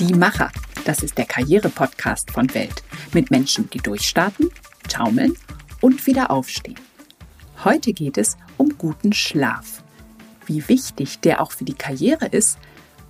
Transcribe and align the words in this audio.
Die 0.00 0.14
Macher, 0.14 0.50
das 0.86 1.02
ist 1.02 1.18
der 1.18 1.26
Karriere-Podcast 1.26 2.30
von 2.30 2.54
Welt 2.54 2.82
mit 3.12 3.30
Menschen, 3.30 3.68
die 3.68 3.80
durchstarten, 3.80 4.48
taumeln 4.88 5.34
und 5.82 6.06
wieder 6.06 6.30
aufstehen. 6.30 6.80
Heute 7.64 7.92
geht 7.92 8.16
es 8.16 8.38
um 8.56 8.78
guten 8.78 9.12
Schlaf. 9.12 9.84
Wie 10.46 10.66
wichtig 10.68 11.20
der 11.20 11.42
auch 11.42 11.52
für 11.52 11.66
die 11.66 11.74
Karriere 11.74 12.28
ist, 12.28 12.56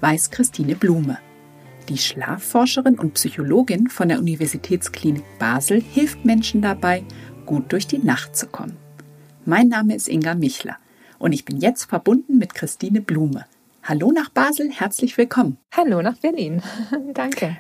weiß 0.01 0.33
Christine 0.33 0.75
Blume. 0.75 1.19
Die 1.89 1.97
Schlafforscherin 1.97 2.99
und 2.99 3.15
Psychologin 3.15 3.89
von 3.89 4.09
der 4.09 4.19
Universitätsklinik 4.19 5.23
Basel 5.39 5.81
hilft 5.81 6.25
Menschen 6.25 6.61
dabei, 6.61 7.05
gut 7.47 7.71
durch 7.71 7.87
die 7.87 7.99
Nacht 7.99 8.35
zu 8.37 8.49
kommen. 8.49 8.77
Mein 9.45 9.69
Name 9.69 9.95
ist 9.95 10.09
Inga 10.09 10.35
Michler 10.35 10.77
und 11.21 11.35
ich 11.35 11.45
bin 11.45 11.59
jetzt 11.59 11.85
verbunden 11.85 12.39
mit 12.39 12.53
Christine 12.57 13.01
Blume. 13.01 13.47
Hallo 13.83 14.13
nach 14.13 14.29
Basel, 14.29 14.71
herzlich 14.71 15.17
willkommen. 15.17 15.57
Hallo 15.75 16.03
nach 16.03 16.19
Berlin. 16.19 16.63
Danke. 17.15 17.57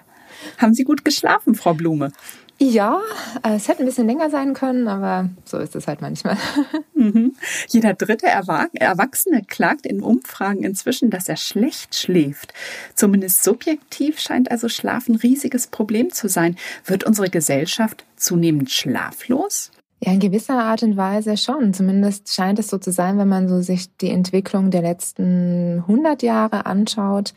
Haben 0.58 0.74
Sie 0.74 0.84
gut 0.84 1.04
geschlafen, 1.04 1.54
Frau 1.54 1.74
Blume? 1.74 2.12
Ja, 2.58 3.00
äh, 3.42 3.54
es 3.54 3.68
hätte 3.68 3.82
ein 3.82 3.86
bisschen 3.86 4.06
länger 4.06 4.28
sein 4.28 4.52
können, 4.52 4.86
aber 4.86 5.30
so 5.46 5.56
ist 5.56 5.74
es 5.74 5.86
halt 5.86 6.00
manchmal. 6.00 6.36
Mhm. 7.00 7.34
Jeder 7.68 7.94
dritte 7.94 8.26
Erwachsene 8.26 9.42
klagt 9.46 9.86
in 9.86 10.02
Umfragen 10.02 10.62
inzwischen, 10.64 11.08
dass 11.08 11.30
er 11.30 11.38
schlecht 11.38 11.94
schläft. 11.94 12.52
Zumindest 12.94 13.42
subjektiv 13.42 14.20
scheint 14.20 14.50
also 14.50 14.68
Schlaf 14.68 15.08
ein 15.08 15.14
riesiges 15.14 15.68
Problem 15.68 16.12
zu 16.12 16.28
sein. 16.28 16.56
Wird 16.84 17.04
unsere 17.04 17.30
Gesellschaft 17.30 18.04
zunehmend 18.16 18.70
schlaflos? 18.70 19.70
Ja, 20.02 20.12
in 20.12 20.18
gewisser 20.18 20.58
Art 20.58 20.82
und 20.82 20.96
Weise 20.96 21.36
schon. 21.36 21.74
Zumindest 21.74 22.32
scheint 22.32 22.58
es 22.58 22.68
so 22.68 22.78
zu 22.78 22.90
sein, 22.90 23.18
wenn 23.18 23.28
man 23.28 23.48
so 23.48 23.60
sich 23.60 23.94
die 23.98 24.08
Entwicklung 24.08 24.70
der 24.70 24.80
letzten 24.80 25.80
100 25.80 26.22
Jahre 26.22 26.64
anschaut. 26.64 27.34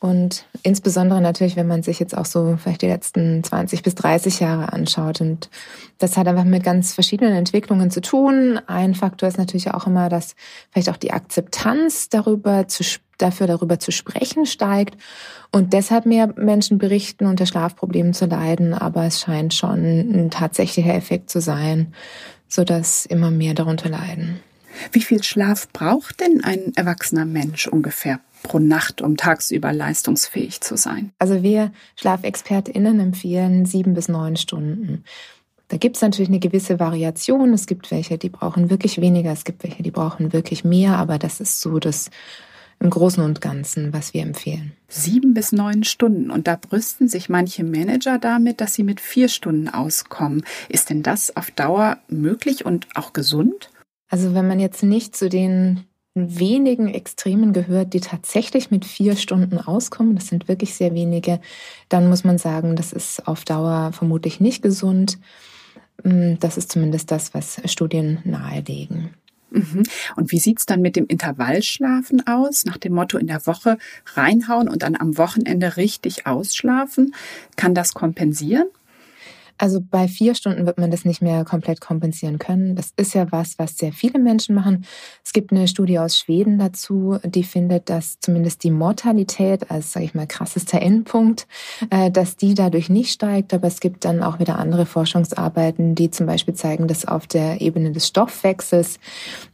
Und 0.00 0.44
insbesondere 0.64 1.20
natürlich, 1.20 1.54
wenn 1.54 1.68
man 1.68 1.84
sich 1.84 2.00
jetzt 2.00 2.18
auch 2.18 2.24
so 2.24 2.56
vielleicht 2.60 2.82
die 2.82 2.88
letzten 2.88 3.44
20 3.44 3.84
bis 3.84 3.94
30 3.94 4.40
Jahre 4.40 4.72
anschaut. 4.72 5.20
Und 5.20 5.50
das 5.98 6.16
hat 6.16 6.26
einfach 6.26 6.42
mit 6.42 6.64
ganz 6.64 6.94
verschiedenen 6.94 7.34
Entwicklungen 7.34 7.92
zu 7.92 8.00
tun. 8.00 8.58
Ein 8.66 8.96
Faktor 8.96 9.28
ist 9.28 9.38
natürlich 9.38 9.70
auch 9.70 9.86
immer, 9.86 10.08
dass 10.08 10.34
vielleicht 10.72 10.90
auch 10.90 10.96
die 10.96 11.12
Akzeptanz 11.12 12.08
darüber 12.08 12.66
zu, 12.66 12.82
dafür 13.22 13.46
darüber 13.46 13.78
zu 13.78 13.92
sprechen 13.92 14.46
steigt 14.46 14.96
und 15.52 15.72
deshalb 15.72 16.06
mehr 16.06 16.32
Menschen 16.36 16.78
berichten, 16.78 17.26
unter 17.26 17.46
Schlafproblemen 17.46 18.14
zu 18.14 18.26
leiden. 18.26 18.74
Aber 18.74 19.04
es 19.04 19.20
scheint 19.20 19.54
schon 19.54 19.80
ein 19.80 20.30
tatsächlicher 20.30 20.94
Effekt 20.94 21.30
zu 21.30 21.40
sein, 21.40 21.94
so 22.48 22.64
dass 22.64 23.06
immer 23.06 23.30
mehr 23.30 23.54
darunter 23.54 23.88
leiden. 23.88 24.40
Wie 24.92 25.02
viel 25.02 25.22
Schlaf 25.22 25.68
braucht 25.72 26.20
denn 26.20 26.44
ein 26.44 26.72
erwachsener 26.76 27.24
Mensch 27.24 27.66
ungefähr 27.66 28.20
pro 28.42 28.58
Nacht, 28.58 29.02
um 29.02 29.16
tagsüber 29.16 29.72
leistungsfähig 29.72 30.60
zu 30.60 30.76
sein? 30.76 31.12
Also 31.18 31.42
wir 31.42 31.72
SchlafexpertInnen 31.96 33.00
empfehlen 33.00 33.66
sieben 33.66 33.94
bis 33.94 34.08
neun 34.08 34.36
Stunden. 34.36 35.04
Da 35.68 35.76
gibt 35.76 35.96
es 35.96 36.02
natürlich 36.02 36.28
eine 36.28 36.40
gewisse 36.40 36.80
Variation. 36.80 37.52
Es 37.52 37.66
gibt 37.66 37.90
welche, 37.90 38.18
die 38.18 38.28
brauchen 38.28 38.70
wirklich 38.70 39.00
weniger, 39.00 39.30
es 39.30 39.44
gibt 39.44 39.62
welche, 39.62 39.82
die 39.82 39.92
brauchen 39.92 40.32
wirklich 40.32 40.64
mehr, 40.64 40.96
aber 40.96 41.18
das 41.18 41.40
ist 41.40 41.60
so 41.60 41.78
das 41.78 42.10
im 42.80 42.90
Großen 42.90 43.22
und 43.22 43.40
Ganzen, 43.42 43.92
was 43.92 44.14
wir 44.14 44.22
empfehlen. 44.22 44.72
Sieben 44.88 45.34
bis 45.34 45.52
neun 45.52 45.84
Stunden. 45.84 46.30
Und 46.30 46.46
da 46.46 46.56
brüsten 46.56 47.08
sich 47.08 47.28
manche 47.28 47.62
Manager 47.62 48.18
damit, 48.18 48.60
dass 48.60 48.74
sie 48.74 48.82
mit 48.82 49.00
vier 49.00 49.28
Stunden 49.28 49.68
auskommen. 49.68 50.44
Ist 50.68 50.88
denn 50.90 51.02
das 51.02 51.36
auf 51.36 51.50
Dauer 51.50 51.98
möglich 52.08 52.64
und 52.64 52.88
auch 52.94 53.12
gesund? 53.12 53.70
Also 54.08 54.34
wenn 54.34 54.48
man 54.48 54.58
jetzt 54.58 54.82
nicht 54.82 55.14
zu 55.14 55.28
den 55.28 55.84
wenigen 56.14 56.88
Extremen 56.88 57.52
gehört, 57.52 57.92
die 57.94 58.00
tatsächlich 58.00 58.70
mit 58.70 58.84
vier 58.84 59.14
Stunden 59.14 59.58
auskommen, 59.58 60.16
das 60.16 60.26
sind 60.26 60.48
wirklich 60.48 60.74
sehr 60.74 60.94
wenige, 60.94 61.40
dann 61.88 62.08
muss 62.08 62.24
man 62.24 62.38
sagen, 62.38 62.74
das 62.76 62.92
ist 62.92 63.28
auf 63.28 63.44
Dauer 63.44 63.92
vermutlich 63.92 64.40
nicht 64.40 64.62
gesund. 64.62 65.18
Mm, 66.02 66.34
das 66.40 66.56
ist 66.56 66.72
zumindest 66.72 67.10
das, 67.10 67.34
was 67.34 67.60
Studien 67.66 68.18
nahelegen. 68.24 69.10
Mhm. 69.50 69.82
Und 70.16 70.32
wie 70.32 70.38
sieht's 70.38 70.66
dann 70.66 70.80
mit 70.80 70.96
dem 70.96 71.06
Intervallschlafen 71.06 72.26
aus? 72.26 72.64
Nach 72.64 72.78
dem 72.78 72.94
Motto 72.94 73.18
in 73.18 73.26
der 73.26 73.46
Woche 73.46 73.78
reinhauen 74.14 74.68
und 74.68 74.82
dann 74.82 74.96
am 74.96 75.18
Wochenende 75.18 75.76
richtig 75.76 76.26
ausschlafen? 76.26 77.14
Kann 77.56 77.74
das 77.74 77.94
kompensieren? 77.94 78.66
Also 79.60 79.78
bei 79.82 80.08
vier 80.08 80.34
Stunden 80.34 80.64
wird 80.64 80.78
man 80.78 80.90
das 80.90 81.04
nicht 81.04 81.20
mehr 81.20 81.44
komplett 81.44 81.82
kompensieren 81.82 82.38
können. 82.38 82.76
Das 82.76 82.94
ist 82.96 83.12
ja 83.12 83.30
was, 83.30 83.58
was 83.58 83.76
sehr 83.76 83.92
viele 83.92 84.18
Menschen 84.18 84.54
machen. 84.54 84.86
Es 85.22 85.34
gibt 85.34 85.52
eine 85.52 85.68
Studie 85.68 85.98
aus 85.98 86.16
Schweden 86.16 86.58
dazu, 86.58 87.18
die 87.22 87.44
findet, 87.44 87.90
dass 87.90 88.18
zumindest 88.20 88.64
die 88.64 88.70
Mortalität 88.70 89.70
als, 89.70 89.92
sage 89.92 90.06
ich 90.06 90.14
mal, 90.14 90.26
krassester 90.26 90.80
Endpunkt, 90.80 91.46
äh, 91.90 92.10
dass 92.10 92.38
die 92.38 92.54
dadurch 92.54 92.88
nicht 92.88 93.12
steigt. 93.12 93.52
Aber 93.52 93.66
es 93.66 93.80
gibt 93.80 94.06
dann 94.06 94.22
auch 94.22 94.38
wieder 94.38 94.58
andere 94.58 94.86
Forschungsarbeiten, 94.86 95.94
die 95.94 96.10
zum 96.10 96.24
Beispiel 96.24 96.54
zeigen, 96.54 96.88
dass 96.88 97.04
auf 97.04 97.26
der 97.26 97.60
Ebene 97.60 97.92
des 97.92 98.06
Stoffwechsels 98.06 98.98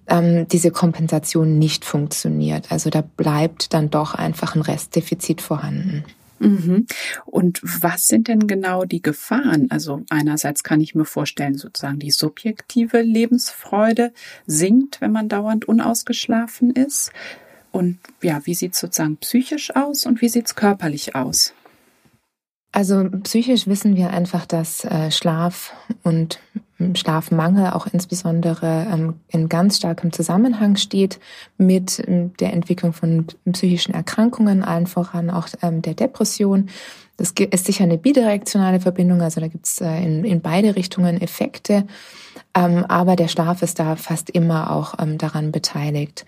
ähm, 0.06 0.46
diese 0.46 0.70
Kompensation 0.70 1.58
nicht 1.58 1.84
funktioniert. 1.84 2.70
Also 2.70 2.90
da 2.90 3.00
bleibt 3.00 3.74
dann 3.74 3.90
doch 3.90 4.14
einfach 4.14 4.54
ein 4.54 4.62
Restdefizit 4.62 5.40
vorhanden. 5.40 6.04
Mhm. 6.38 6.86
Und 7.24 7.60
was 7.62 8.06
sind 8.06 8.28
denn 8.28 8.46
genau 8.46 8.84
die 8.84 9.02
Gefahren? 9.02 9.70
Also 9.70 10.02
einerseits 10.10 10.62
kann 10.62 10.80
ich 10.80 10.94
mir 10.94 11.04
vorstellen, 11.04 11.56
sozusagen 11.56 11.98
die 11.98 12.10
subjektive 12.10 13.00
Lebensfreude 13.00 14.12
sinkt, 14.46 15.00
wenn 15.00 15.12
man 15.12 15.28
dauernd 15.28 15.66
unausgeschlafen 15.66 16.70
ist. 16.70 17.12
Und 17.72 17.98
ja, 18.22 18.40
wie 18.44 18.54
sieht 18.54 18.74
es 18.74 18.80
sozusagen 18.80 19.16
psychisch 19.18 19.74
aus 19.74 20.06
und 20.06 20.20
wie 20.20 20.28
sieht 20.28 20.46
es 20.46 20.54
körperlich 20.54 21.14
aus? 21.14 21.52
Also 22.72 23.08
psychisch 23.22 23.66
wissen 23.66 23.96
wir 23.96 24.10
einfach, 24.10 24.44
dass 24.44 24.84
äh, 24.84 25.10
Schlaf 25.10 25.72
und 26.02 26.40
Schlafmangel 26.94 27.70
auch 27.70 27.86
insbesondere 27.86 28.86
ähm, 28.92 29.14
in 29.28 29.48
ganz 29.48 29.78
starkem 29.78 30.12
Zusammenhang 30.12 30.76
steht 30.76 31.18
mit 31.56 32.02
ähm, 32.06 32.34
der 32.38 32.52
Entwicklung 32.52 32.92
von 32.92 33.26
psychischen 33.50 33.94
Erkrankungen, 33.94 34.62
allen 34.62 34.86
voran 34.86 35.30
auch 35.30 35.48
ähm, 35.62 35.82
der 35.82 35.94
Depression. 35.94 36.68
Das 37.16 37.32
ist 37.32 37.64
sicher 37.64 37.84
eine 37.84 37.96
bidirektionale 37.96 38.80
Verbindung, 38.80 39.22
also 39.22 39.40
da 39.40 39.48
gibt 39.48 39.66
es 39.66 39.80
äh, 39.80 40.02
in, 40.02 40.24
in 40.24 40.42
beide 40.42 40.76
Richtungen 40.76 41.20
Effekte. 41.20 41.86
Ähm, 42.56 42.84
aber 42.88 43.16
der 43.16 43.28
Schlaf 43.28 43.62
ist 43.62 43.78
da 43.78 43.96
fast 43.96 44.30
immer 44.30 44.70
auch 44.70 44.94
ähm, 44.98 45.18
daran 45.18 45.52
beteiligt. 45.52 46.24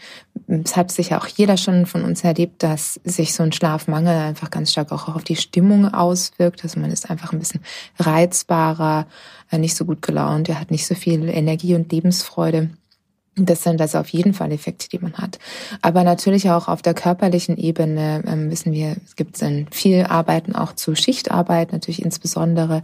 Es 0.47 0.77
hat 0.77 0.91
sicher 0.91 1.19
auch 1.19 1.27
jeder 1.27 1.57
schon 1.57 1.87
von 1.87 2.05
uns 2.05 2.23
erlebt, 2.23 2.63
dass 2.63 3.01
sich 3.05 3.35
so 3.35 3.43
ein 3.43 3.53
Schlafmangel 3.53 4.15
einfach 4.15 4.51
ganz 4.51 4.73
stark 4.73 4.93
auch 4.93 5.15
auf 5.15 5.25
die 5.25 5.37
Stimmung 5.37 5.93
auswirkt. 5.93 6.63
Also 6.65 6.81
man 6.81 6.91
ist 6.91 7.11
einfach 7.11 7.33
ein 7.33 7.39
bisschen 7.39 7.63
reizbarer, 7.99 9.07
nicht 9.57 9.75
so 9.75 9.87
gut 9.87 10.03
gelaunt, 10.03 10.51
er 10.51 10.61
hat 10.61 10.71
nicht 10.71 10.87
so 10.87 10.95
viel 10.95 11.29
Energie 11.31 11.75
und 11.75 11.91
Lebensfreude. 11.91 12.69
Das 13.35 13.63
sind 13.63 13.81
also 13.81 13.99
auf 13.99 14.09
jeden 14.09 14.35
Fall 14.35 14.53
Effekte, 14.53 14.89
die 14.89 14.99
man 14.99 15.15
hat. 15.15 15.39
Aber 15.81 16.03
natürlich 16.03 16.51
auch 16.51 16.69
auf 16.69 16.83
der 16.83 16.95
körperlichen 16.95 17.57
Ebene 17.57 18.23
ähm, 18.27 18.51
wissen 18.51 18.73
wir, 18.73 18.97
es 19.07 19.17
gibt 19.17 19.39
viel 19.71 20.05
Arbeiten 20.05 20.55
auch 20.55 20.75
zu 20.75 20.95
Schichtarbeit, 20.95 21.73
natürlich 21.73 22.03
insbesondere. 22.03 22.83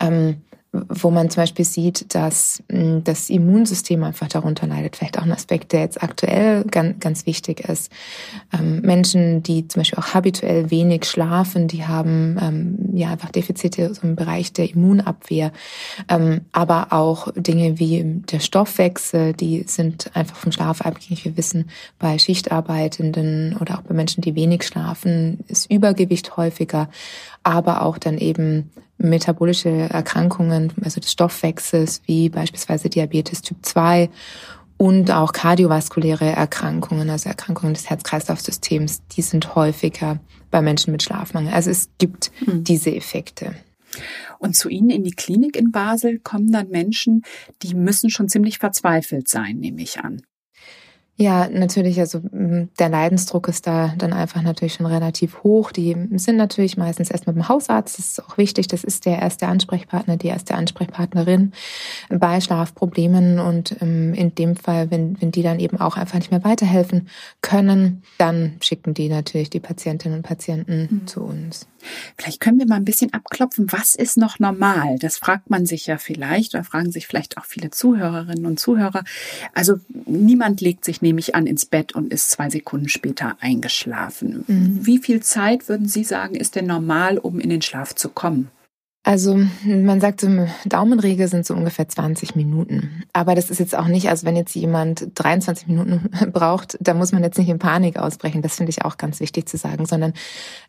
Ähm, 0.00 0.42
wo 0.72 1.10
man 1.10 1.28
zum 1.28 1.42
Beispiel 1.42 1.66
sieht, 1.66 2.14
dass 2.14 2.62
hm, 2.70 3.04
das 3.04 3.28
Immunsystem 3.28 4.02
einfach 4.04 4.28
darunter 4.28 4.66
leidet. 4.66 4.96
Vielleicht 4.96 5.18
auch 5.18 5.24
ein 5.24 5.32
Aspekt, 5.32 5.72
der 5.72 5.80
jetzt 5.80 6.02
aktuell 6.02 6.64
ganz, 6.64 6.98
ganz 6.98 7.26
wichtig 7.26 7.68
ist. 7.68 7.92
Ähm, 8.52 8.80
Menschen, 8.80 9.42
die 9.42 9.68
zum 9.68 9.80
Beispiel 9.80 9.98
auch 9.98 10.14
habituell 10.14 10.70
wenig 10.70 11.04
schlafen, 11.04 11.68
die 11.68 11.84
haben 11.86 12.38
ähm, 12.40 12.96
ja 12.96 13.10
einfach 13.10 13.30
Defizite 13.30 13.92
im 14.02 14.16
Bereich 14.16 14.54
der 14.54 14.70
Immunabwehr. 14.70 15.52
Ähm, 16.08 16.40
aber 16.52 16.92
auch 16.92 17.28
Dinge 17.36 17.78
wie 17.78 18.02
der 18.32 18.40
Stoffwechsel, 18.40 19.34
die 19.34 19.64
sind 19.66 20.10
einfach 20.14 20.36
vom 20.36 20.52
Schlaf 20.52 20.80
abhängig. 20.80 21.26
Wir 21.26 21.36
wissen, 21.36 21.68
bei 21.98 22.18
Schichtarbeitenden 22.18 23.58
oder 23.60 23.78
auch 23.78 23.82
bei 23.82 23.94
Menschen, 23.94 24.22
die 24.22 24.34
wenig 24.34 24.62
schlafen, 24.64 25.40
ist 25.48 25.70
Übergewicht 25.70 26.38
häufiger, 26.38 26.88
aber 27.42 27.82
auch 27.82 27.98
dann 27.98 28.16
eben 28.16 28.70
metabolische 29.02 29.68
Erkrankungen, 29.68 30.72
also 30.82 31.00
des 31.00 31.12
Stoffwechsels, 31.12 32.02
wie 32.06 32.28
beispielsweise 32.28 32.88
Diabetes 32.88 33.42
Typ 33.42 33.58
2 33.62 34.08
und 34.76 35.10
auch 35.10 35.32
kardiovaskuläre 35.32 36.26
Erkrankungen, 36.26 37.10
also 37.10 37.28
Erkrankungen 37.28 37.74
des 37.74 37.88
Herz-Kreislauf-Systems, 37.88 39.02
die 39.12 39.22
sind 39.22 39.54
häufiger 39.54 40.20
bei 40.50 40.60
Menschen 40.60 40.92
mit 40.92 41.02
Schlafmangel. 41.02 41.52
Also 41.52 41.70
es 41.70 41.90
gibt 41.98 42.32
hm. 42.44 42.64
diese 42.64 42.94
Effekte. 42.94 43.54
Und 44.38 44.56
zu 44.56 44.68
Ihnen 44.68 44.90
in 44.90 45.04
die 45.04 45.12
Klinik 45.12 45.56
in 45.56 45.70
Basel 45.70 46.18
kommen 46.18 46.50
dann 46.50 46.68
Menschen, 46.68 47.22
die 47.62 47.74
müssen 47.74 48.10
schon 48.10 48.28
ziemlich 48.28 48.58
verzweifelt 48.58 49.28
sein, 49.28 49.58
nehme 49.58 49.82
ich 49.82 50.00
an. 50.00 50.22
Ja, 51.16 51.48
natürlich, 51.48 52.00
also 52.00 52.20
mm, 52.20 52.70
der 52.78 52.88
Leidensdruck 52.88 53.46
ist 53.48 53.66
da 53.66 53.94
dann 53.98 54.14
einfach 54.14 54.40
natürlich 54.42 54.74
schon 54.74 54.86
relativ 54.86 55.42
hoch. 55.42 55.70
Die 55.70 55.94
sind 56.16 56.36
natürlich 56.36 56.78
meistens 56.78 57.10
erst 57.10 57.26
mit 57.26 57.36
dem 57.36 57.48
Hausarzt, 57.48 57.98
das 57.98 58.06
ist 58.06 58.24
auch 58.24 58.38
wichtig, 58.38 58.66
das 58.68 58.82
ist 58.82 59.04
der 59.04 59.18
erste 59.18 59.46
Ansprechpartner, 59.46 60.16
die 60.16 60.28
erste 60.28 60.54
Ansprechpartnerin 60.54 61.52
bei 62.08 62.40
Schlafproblemen 62.40 63.40
und 63.40 63.76
ähm, 63.82 64.14
in 64.14 64.34
dem 64.34 64.56
Fall, 64.56 64.90
wenn, 64.90 65.20
wenn 65.20 65.32
die 65.32 65.42
dann 65.42 65.60
eben 65.60 65.78
auch 65.78 65.96
einfach 65.98 66.16
nicht 66.16 66.30
mehr 66.30 66.44
weiterhelfen 66.44 67.08
können, 67.42 68.02
dann 68.16 68.56
schicken 68.60 68.94
die 68.94 69.08
natürlich 69.10 69.50
die 69.50 69.60
Patientinnen 69.60 70.18
und 70.18 70.22
Patienten 70.22 70.88
mhm. 70.90 71.06
zu 71.06 71.22
uns. 71.22 71.66
Vielleicht 72.16 72.40
können 72.40 72.58
wir 72.58 72.66
mal 72.66 72.76
ein 72.76 72.84
bisschen 72.84 73.12
abklopfen, 73.12 73.70
was 73.72 73.94
ist 73.94 74.16
noch 74.16 74.38
normal? 74.38 74.98
Das 74.98 75.18
fragt 75.18 75.50
man 75.50 75.66
sich 75.66 75.86
ja 75.86 75.98
vielleicht 75.98 76.54
oder 76.54 76.64
fragen 76.64 76.92
sich 76.92 77.06
vielleicht 77.06 77.38
auch 77.38 77.44
viele 77.44 77.70
Zuhörerinnen 77.70 78.46
und 78.46 78.60
Zuhörer. 78.60 79.04
Also 79.54 79.76
niemand 80.06 80.60
legt 80.60 80.84
sich 80.84 81.02
nämlich 81.02 81.34
an 81.34 81.46
ins 81.46 81.66
Bett 81.66 81.94
und 81.94 82.12
ist 82.12 82.30
zwei 82.30 82.50
Sekunden 82.50 82.88
später 82.88 83.36
eingeschlafen. 83.40 84.44
Mhm. 84.46 84.78
Wie 84.86 84.98
viel 84.98 85.20
Zeit 85.20 85.68
würden 85.68 85.88
Sie 85.88 86.04
sagen, 86.04 86.34
ist 86.34 86.56
denn 86.56 86.66
normal, 86.66 87.18
um 87.18 87.40
in 87.40 87.50
den 87.50 87.62
Schlaf 87.62 87.94
zu 87.94 88.08
kommen? 88.08 88.50
Also 89.04 89.36
man 89.64 90.00
sagt 90.00 90.20
so, 90.20 90.28
Daumenregel 90.64 91.26
sind 91.26 91.44
so 91.44 91.54
ungefähr 91.54 91.88
20 91.88 92.36
Minuten. 92.36 93.02
Aber 93.12 93.34
das 93.34 93.50
ist 93.50 93.58
jetzt 93.58 93.76
auch 93.76 93.88
nicht, 93.88 94.08
also 94.08 94.24
wenn 94.26 94.36
jetzt 94.36 94.54
jemand 94.54 95.08
23 95.14 95.66
Minuten 95.66 96.08
braucht, 96.32 96.78
da 96.80 96.94
muss 96.94 97.10
man 97.10 97.24
jetzt 97.24 97.38
nicht 97.38 97.48
in 97.48 97.58
Panik 97.58 97.98
ausbrechen. 97.98 98.42
Das 98.42 98.56
finde 98.56 98.70
ich 98.70 98.84
auch 98.84 98.98
ganz 98.98 99.18
wichtig 99.18 99.48
zu 99.48 99.56
sagen, 99.56 99.86
sondern 99.86 100.12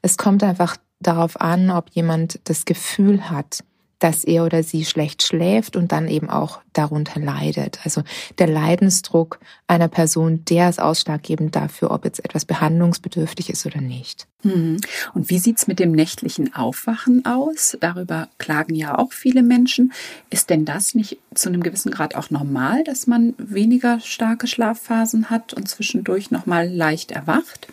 es 0.02 0.18
kommt 0.18 0.44
einfach 0.44 0.78
darauf 1.08 1.40
an, 1.40 1.70
ob 1.72 1.90
jemand 1.92 2.40
das 2.46 2.66
Gefühl 2.66 3.30
hat, 3.30 3.64
dass 4.04 4.26
er 4.26 4.44
oder 4.44 4.64
sie 4.64 4.84
schlecht 4.84 5.24
schläft 5.24 5.78
und 5.78 5.94
dann 5.94 6.10
eben 6.10 6.30
auch 6.30 6.60
darunter 6.74 7.22
leidet. 7.22 7.80
Also 7.86 8.04
der 8.38 8.48
Leidensdruck 8.48 9.40
einer 9.66 9.88
Person, 9.88 10.44
der 10.44 10.68
ist 10.68 10.82
ausschlaggebend 10.82 11.56
dafür, 11.56 11.90
ob 11.92 12.04
jetzt 12.04 12.20
etwas 12.20 12.44
behandlungsbedürftig 12.44 13.50
ist 13.50 13.66
oder 13.66 13.80
nicht. 13.80 14.28
Mhm. 14.44 14.82
Und 15.14 15.30
wie 15.30 15.40
sieht's 15.40 15.68
mit 15.68 15.80
dem 15.80 15.94
nächtlichen 15.94 16.54
Aufwachen 16.54 17.26
aus? 17.26 17.78
Darüber 17.80 18.28
klagen 18.40 18.76
ja 18.76 18.98
auch 18.98 19.14
viele 19.14 19.42
Menschen. 19.42 19.94
Ist 20.30 20.50
denn 20.50 20.66
das 20.66 20.96
nicht 20.96 21.18
zu 21.34 21.48
einem 21.48 21.64
gewissen 21.64 21.92
Grad 21.92 22.16
auch 22.16 22.30
normal, 22.30 22.84
dass 22.84 23.08
man 23.08 23.36
weniger 23.38 24.02
starke 24.02 24.48
Schlafphasen 24.48 25.30
hat 25.30 25.54
und 25.54 25.70
zwischendurch 25.70 26.30
nochmal 26.30 26.68
leicht 26.68 27.12
erwacht? 27.12 27.70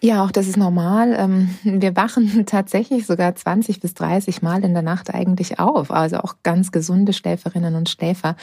Ja, 0.00 0.24
auch 0.24 0.30
das 0.30 0.46
ist 0.46 0.56
normal. 0.56 1.12
Ähm, 1.18 1.56
wir 1.64 1.96
wachen 1.96 2.44
tatsächlich 2.46 3.04
sogar 3.04 3.34
20 3.34 3.80
bis 3.80 3.94
30 3.94 4.42
Mal 4.42 4.62
in 4.62 4.72
der 4.72 4.82
Nacht 4.82 5.12
eigentlich 5.12 5.58
auf. 5.58 5.90
Also 5.90 6.18
auch 6.18 6.36
ganz 6.44 6.70
gesunde 6.70 7.12
Schläferinnen 7.12 7.74
und 7.74 7.88
Schläfer. 7.88 8.36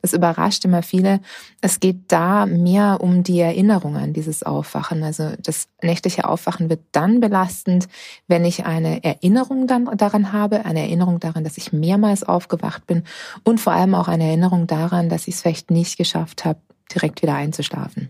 Das 0.00 0.14
überrascht 0.14 0.64
immer 0.64 0.82
viele. 0.82 1.20
Es 1.60 1.80
geht 1.80 2.10
da 2.10 2.46
mehr 2.46 2.98
um 3.02 3.22
die 3.24 3.40
Erinnerung 3.40 3.96
an 3.96 4.14
dieses 4.14 4.42
Aufwachen. 4.42 5.02
Also 5.02 5.32
das 5.38 5.68
nächtliche 5.82 6.26
Aufwachen 6.26 6.70
wird 6.70 6.80
dann 6.92 7.20
belastend, 7.20 7.88
wenn 8.26 8.46
ich 8.46 8.64
eine 8.64 9.04
Erinnerung 9.04 9.66
dann 9.66 9.90
daran 9.98 10.32
habe, 10.32 10.64
eine 10.64 10.80
Erinnerung 10.80 11.20
daran, 11.20 11.44
dass 11.44 11.58
ich 11.58 11.74
mehrmals 11.74 12.24
aufgewacht 12.24 12.86
bin 12.86 13.02
und 13.44 13.60
vor 13.60 13.74
allem 13.74 13.94
auch 13.94 14.08
eine 14.08 14.24
Erinnerung 14.28 14.66
daran, 14.66 15.10
dass 15.10 15.28
ich 15.28 15.34
es 15.34 15.42
vielleicht 15.42 15.70
nicht 15.70 15.98
geschafft 15.98 16.46
habe, 16.46 16.60
direkt 16.90 17.20
wieder 17.20 17.34
einzuschlafen. 17.34 18.08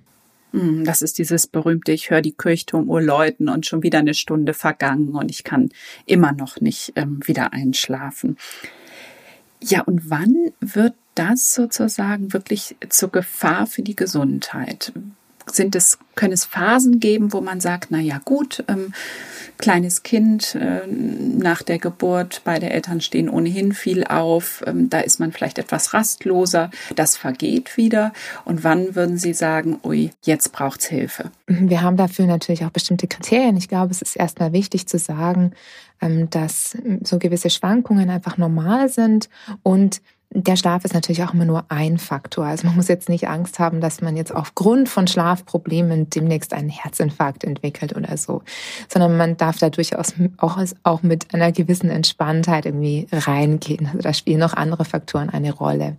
Hm, 0.52 0.84
das 0.84 1.02
ist 1.02 1.18
dieses 1.18 1.46
berühmte, 1.46 1.92
ich 1.92 2.10
höre 2.10 2.22
die 2.22 2.32
Kirchturmuhr 2.32 3.02
läuten 3.02 3.48
und 3.48 3.66
schon 3.66 3.82
wieder 3.82 3.98
eine 3.98 4.14
Stunde 4.14 4.54
vergangen 4.54 5.14
und 5.14 5.30
ich 5.30 5.44
kann 5.44 5.70
immer 6.06 6.32
noch 6.32 6.60
nicht 6.60 6.92
ähm, 6.96 7.20
wieder 7.26 7.52
einschlafen. 7.52 8.36
Ja, 9.60 9.82
und 9.82 10.10
wann 10.10 10.52
wird 10.60 10.94
das 11.14 11.54
sozusagen 11.54 12.32
wirklich 12.32 12.76
zur 12.88 13.10
Gefahr 13.10 13.66
für 13.66 13.82
die 13.82 13.96
Gesundheit? 13.96 14.92
Sind 15.50 15.74
es, 15.74 15.98
können 16.14 16.32
es 16.32 16.44
Phasen 16.44 17.00
geben, 17.00 17.32
wo 17.32 17.40
man 17.40 17.60
sagt, 17.60 17.90
na 17.90 17.98
ja, 17.98 18.20
gut, 18.24 18.64
ähm, 18.68 18.92
kleines 19.58 20.02
Kind 20.02 20.54
äh, 20.54 20.86
nach 20.86 21.62
der 21.62 21.78
Geburt, 21.78 22.42
beide 22.44 22.70
Eltern 22.70 23.00
stehen 23.00 23.28
ohnehin 23.28 23.72
viel 23.72 24.04
auf, 24.04 24.62
ähm, 24.66 24.90
da 24.90 25.00
ist 25.00 25.20
man 25.20 25.32
vielleicht 25.32 25.58
etwas 25.58 25.94
rastloser, 25.94 26.70
das 26.96 27.16
vergeht 27.16 27.76
wieder. 27.76 28.12
Und 28.44 28.64
wann 28.64 28.94
würden 28.94 29.18
Sie 29.18 29.34
sagen, 29.34 29.78
ui, 29.84 30.10
jetzt 30.22 30.52
braucht's 30.52 30.86
Hilfe? 30.86 31.30
Wir 31.46 31.82
haben 31.82 31.96
dafür 31.96 32.26
natürlich 32.26 32.64
auch 32.64 32.70
bestimmte 32.70 33.06
Kriterien. 33.06 33.56
Ich 33.56 33.68
glaube, 33.68 33.92
es 33.92 34.02
ist 34.02 34.16
erstmal 34.16 34.52
wichtig 34.52 34.86
zu 34.88 34.98
sagen, 34.98 35.52
ähm, 36.00 36.28
dass 36.30 36.76
so 37.04 37.18
gewisse 37.18 37.50
Schwankungen 37.50 38.10
einfach 38.10 38.36
normal 38.36 38.88
sind 38.88 39.28
und 39.62 40.00
der 40.34 40.56
Schlaf 40.56 40.84
ist 40.84 40.94
natürlich 40.94 41.22
auch 41.24 41.34
immer 41.34 41.44
nur 41.44 41.64
ein 41.68 41.98
Faktor. 41.98 42.46
Also 42.46 42.66
man 42.66 42.76
muss 42.76 42.88
jetzt 42.88 43.08
nicht 43.08 43.28
Angst 43.28 43.58
haben, 43.58 43.80
dass 43.80 44.00
man 44.00 44.16
jetzt 44.16 44.34
aufgrund 44.34 44.88
von 44.88 45.06
Schlafproblemen 45.06 46.08
demnächst 46.08 46.54
einen 46.54 46.70
Herzinfarkt 46.70 47.44
entwickelt 47.44 47.94
oder 47.94 48.16
so, 48.16 48.42
sondern 48.88 49.16
man 49.16 49.36
darf 49.36 49.58
da 49.58 49.68
durchaus 49.68 50.14
auch, 50.38 50.58
auch 50.84 51.02
mit 51.02 51.34
einer 51.34 51.52
gewissen 51.52 51.90
Entspanntheit 51.90 52.64
irgendwie 52.64 53.06
reingehen. 53.12 53.86
Also 53.86 53.98
da 53.98 54.14
spielen 54.14 54.40
noch 54.40 54.54
andere 54.54 54.86
Faktoren 54.86 55.28
eine 55.28 55.52
Rolle. 55.52 55.96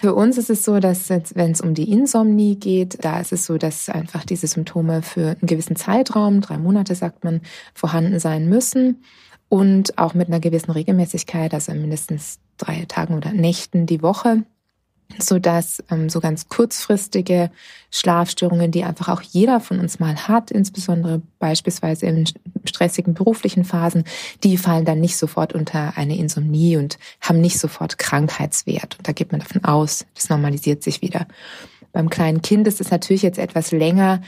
Für 0.00 0.14
uns 0.14 0.38
ist 0.38 0.48
es 0.48 0.64
so, 0.64 0.80
dass 0.80 1.08
jetzt, 1.08 1.36
wenn 1.36 1.50
es 1.50 1.60
um 1.60 1.74
die 1.74 1.90
Insomnie 1.92 2.56
geht, 2.56 3.04
da 3.04 3.20
ist 3.20 3.32
es 3.32 3.44
so, 3.44 3.58
dass 3.58 3.88
einfach 3.90 4.24
diese 4.24 4.46
Symptome 4.46 5.02
für 5.02 5.30
einen 5.30 5.38
gewissen 5.42 5.76
Zeitraum, 5.76 6.40
drei 6.40 6.56
Monate 6.56 6.94
sagt 6.94 7.24
man, 7.24 7.42
vorhanden 7.74 8.18
sein 8.18 8.48
müssen 8.48 9.02
und 9.48 9.96
auch 9.98 10.14
mit 10.14 10.28
einer 10.28 10.40
gewissen 10.40 10.70
Regelmäßigkeit, 10.70 11.54
also 11.54 11.72
mindestens 11.72 12.38
drei 12.58 12.84
Tagen 12.86 13.14
oder 13.14 13.32
Nächten 13.32 13.86
die 13.86 14.02
Woche, 14.02 14.44
so 15.18 15.38
dass 15.38 15.82
ähm, 15.90 16.10
so 16.10 16.20
ganz 16.20 16.48
kurzfristige 16.48 17.50
Schlafstörungen, 17.90 18.70
die 18.70 18.84
einfach 18.84 19.08
auch 19.08 19.22
jeder 19.22 19.60
von 19.60 19.80
uns 19.80 19.98
mal 20.00 20.28
hat, 20.28 20.50
insbesondere 20.50 21.22
beispielsweise 21.38 22.06
in 22.06 22.24
stressigen 22.66 23.14
beruflichen 23.14 23.64
Phasen, 23.64 24.04
die 24.44 24.58
fallen 24.58 24.84
dann 24.84 25.00
nicht 25.00 25.16
sofort 25.16 25.54
unter 25.54 25.96
eine 25.96 26.16
Insomnie 26.18 26.76
und 26.76 26.98
haben 27.20 27.40
nicht 27.40 27.58
sofort 27.58 27.96
Krankheitswert. 27.96 28.96
Und 28.98 29.08
da 29.08 29.12
geht 29.12 29.32
man 29.32 29.40
davon 29.40 29.64
aus, 29.64 30.04
das 30.14 30.28
normalisiert 30.28 30.82
sich 30.82 31.00
wieder. 31.00 31.26
Beim 31.92 32.10
kleinen 32.10 32.42
Kind 32.42 32.66
ist 32.68 32.80
es 32.80 32.90
natürlich 32.90 33.22
jetzt 33.22 33.38
etwas 33.38 33.72
länger. 33.72 34.20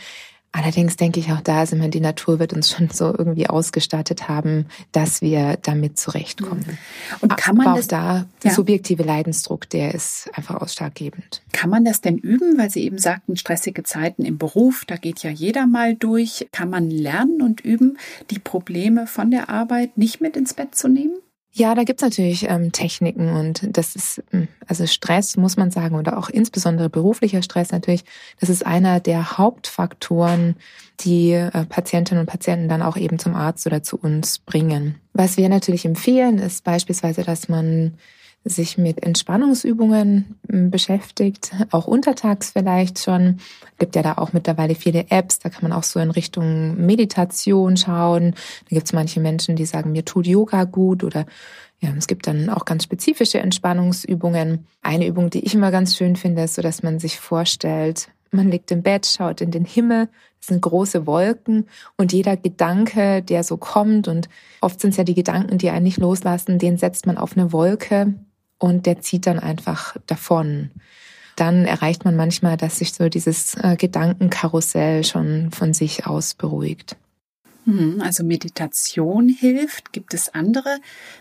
Allerdings 0.53 0.97
denke 0.97 1.21
ich 1.21 1.31
auch 1.31 1.41
da, 1.41 1.61
also 1.61 1.77
die 1.77 2.01
Natur 2.01 2.41
wird 2.41 2.53
uns 2.53 2.71
schon 2.71 2.91
so 2.91 3.15
irgendwie 3.17 3.49
ausgestattet 3.49 4.29
haben, 4.29 4.67
dass 4.91 5.23
wir 5.23 5.57
damit 5.63 5.97
zurechtkommen. 5.97 6.65
Mhm. 6.67 6.79
Und 7.21 7.37
kann 7.37 7.57
man 7.57 7.69
Aber 7.69 7.77
das, 7.77 7.87
auch 7.87 7.91
da 7.91 8.27
der 8.43 8.51
subjektive 8.51 9.05
Leidensdruck, 9.05 9.69
der 9.69 9.95
ist 9.95 10.29
einfach 10.35 10.61
ausschlaggebend. 10.61 11.43
Kann 11.53 11.71
man 11.71 11.85
das 11.85 12.01
denn 12.01 12.19
üben, 12.19 12.59
weil 12.59 12.69
Sie 12.69 12.83
eben 12.83 12.99
sagten, 12.99 13.37
stressige 13.37 13.85
Zeiten 13.85 14.25
im 14.25 14.39
Beruf, 14.39 14.85
da 14.87 14.97
geht 14.97 15.23
ja 15.23 15.31
jeder 15.31 15.67
mal 15.67 15.95
durch. 15.95 16.49
Kann 16.51 16.69
man 16.69 16.91
lernen 16.91 17.43
und 17.43 17.61
üben, 17.61 17.97
die 18.31 18.41
Probleme 18.41 19.07
von 19.07 19.31
der 19.31 19.51
Arbeit 19.51 19.97
nicht 19.99 20.21
mit 20.21 20.37
ins 20.37 20.55
Bett 20.55 20.75
zu 20.75 20.89
nehmen? 20.89 21.15
Ja, 21.61 21.75
da 21.75 21.85
gibt's 21.85 22.03
natürlich 22.03 22.49
ähm, 22.49 22.73
Techniken 22.73 23.29
und 23.35 23.77
das 23.77 23.95
ist, 23.95 24.23
hm, 24.31 24.49
also 24.67 24.87
Stress 24.87 25.37
muss 25.37 25.59
man 25.59 25.71
sagen, 25.71 25.95
oder 25.95 26.17
auch 26.17 26.31
insbesondere 26.31 26.89
beruflicher 26.89 27.43
Stress 27.43 27.71
natürlich, 27.71 28.03
das 28.41 28.49
ist 28.49 28.65
einer 28.65 28.99
der 28.99 29.37
Hauptfaktoren, 29.37 30.57
die 31.01 31.33
äh, 31.33 31.67
Patientinnen 31.67 32.23
und 32.23 32.31
Patienten 32.31 32.71
dann 32.71 32.81
auch 32.81 32.97
eben 32.97 33.19
zum 33.19 33.35
Arzt 33.35 33.67
oder 33.67 33.83
zu 33.83 33.99
uns 33.99 34.39
bringen. 34.39 34.95
Was 35.13 35.37
wir 35.37 35.51
natürlich 35.51 35.85
empfehlen, 35.85 36.39
ist 36.39 36.65
beispielsweise, 36.65 37.25
dass 37.25 37.51
man 37.51 37.93
sich 38.45 38.79
mit 38.79 39.03
Entspannungsübungen 39.03 40.39
hm, 40.49 40.71
beschäftigt, 40.71 41.53
auch 41.71 41.87
untertags 41.87 42.53
vielleicht 42.53 42.99
schon. 42.99 43.39
Gibt 43.79 43.97
ja 43.97 44.03
da 44.03 44.15
auch 44.15 44.33
mittlerweile 44.33 44.75
viele 44.75 45.11
Apps, 45.11 45.39
da 45.39 45.51
kann 45.51 45.63
man 45.63 45.73
auch 45.73 45.83
so 45.83 46.01
in 46.01 46.11
Richtung 46.11 46.77
Meditation 46.85 47.77
schauen. 47.77 48.33
Da 48.69 48.77
gibt 48.77 48.87
es 48.87 48.93
manche 48.93 49.21
Menschen, 49.21 49.57
die 49.57 49.67
sagen, 49.67 49.93
mir 49.93 50.05
tut 50.05 50.27
Yoga 50.27 50.65
gut 50.65 51.05
oder 51.05 51.27
ja, 51.81 51.91
es 51.97 52.07
gibt 52.07 52.27
dann 52.27 52.51
auch 52.51 52.67
ganz 52.67 52.85
spezifische 52.85 53.41
Entspannungsübungen. 53.41 54.67
Eine 54.83 55.07
Übung, 55.07 55.31
die 55.31 55.45
ich 55.45 55.55
immer 55.55 55.71
ganz 55.71 55.97
schön 55.97 56.17
finde, 56.17 56.43
ist 56.43 56.55
so, 56.55 56.63
dass 56.63 56.83
man 56.83 56.99
sich 56.99 57.19
vorstellt, 57.19 58.09
man 58.31 58.49
liegt 58.49 58.71
im 58.71 58.83
Bett, 58.83 59.07
schaut 59.07 59.41
in 59.41 59.51
den 59.51 59.65
Himmel, 59.65 60.09
es 60.41 60.47
sind 60.49 60.63
große 60.63 61.07
Wolken 61.07 61.67
und 61.97 62.13
jeder 62.13 62.37
Gedanke, 62.37 63.23
der 63.23 63.45
so 63.45 63.57
kommt 63.57 64.09
und 64.09 64.29
oft 64.61 64.81
sind 64.81 64.91
es 64.91 64.97
ja 64.97 65.05
die 65.05 65.15
Gedanken, 65.15 65.59
die 65.59 65.71
einen 65.71 65.85
nicht 65.85 65.99
loslassen, 65.99 66.59
den 66.59 66.77
setzt 66.77 67.07
man 67.07 67.19
auf 67.19 67.37
eine 67.37 67.53
Wolke 67.53 68.15
und 68.61 68.87
der 68.87 69.01
zieht 69.01 69.27
dann 69.27 69.41
einfach 69.41 69.97
davon. 70.07 70.71
Dann 71.35 71.65
erreicht 71.65 72.05
man 72.05 72.15
manchmal, 72.15 72.57
dass 72.57 72.79
sich 72.79 72.93
so 72.93 73.09
dieses 73.09 73.55
äh, 73.55 73.77
Gedankenkarussell 73.77 75.03
schon 75.05 75.51
von 75.51 75.73
sich 75.73 76.07
aus 76.07 76.35
beruhigt. 76.35 76.97
Hm, 77.65 78.01
also 78.03 78.23
Meditation 78.23 79.29
hilft. 79.29 79.93
Gibt 79.93 80.15
es 80.15 80.35
andere 80.35 80.79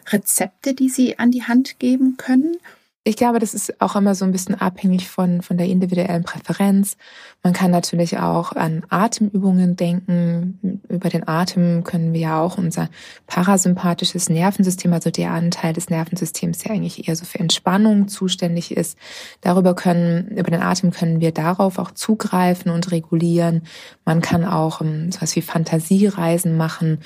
Rezepte, 0.07 0.73
die 0.73 0.89
Sie 0.89 1.17
an 1.17 1.31
die 1.31 1.43
Hand 1.43 1.79
geben 1.79 2.17
können? 2.17 2.57
Ich 3.05 3.15
glaube, 3.15 3.39
das 3.39 3.53
ist 3.53 3.81
auch 3.81 3.95
immer 3.95 4.13
so 4.13 4.25
ein 4.25 4.33
bisschen 4.33 4.55
abhängig 4.55 5.09
von, 5.09 5.41
von 5.41 5.57
der 5.57 5.67
individuellen 5.67 6.23
Präferenz. 6.23 6.97
Man 7.43 7.53
kann 7.53 7.71
natürlich 7.71 8.19
auch 8.19 8.51
an 8.51 8.85
Atemübungen 8.89 9.77
denken. 9.77 10.81
Über 10.89 11.07
den 11.07 11.25
Atem 11.25 11.85
können 11.85 12.11
wir 12.11 12.19
ja 12.19 12.41
auch 12.41 12.57
unser 12.57 12.89
parasympathisches 13.25 14.29
Nervensystem, 14.29 14.91
also 14.91 15.11
der 15.11 15.31
Anteil 15.31 15.71
des 15.71 15.89
Nervensystems, 15.89 16.57
der 16.59 16.73
eigentlich 16.73 17.07
eher 17.07 17.15
so 17.15 17.23
für 17.23 17.39
Entspannung 17.39 18.09
zuständig 18.09 18.75
ist. 18.75 18.97
Darüber 19.39 19.75
können, 19.75 20.27
über 20.37 20.51
den 20.51 20.61
Atem 20.61 20.91
können 20.91 21.21
wir 21.21 21.31
darauf 21.31 21.79
auch 21.79 21.91
zugreifen 21.91 22.69
und 22.69 22.91
regulieren. 22.91 23.63
Man 24.03 24.21
kann 24.21 24.43
auch 24.43 24.81
um, 24.81 24.87
ähm, 24.87 25.11
sowas 25.13 25.37
wie 25.37 25.41
Fantasiereisen 25.41 26.57
machen. 26.57 26.99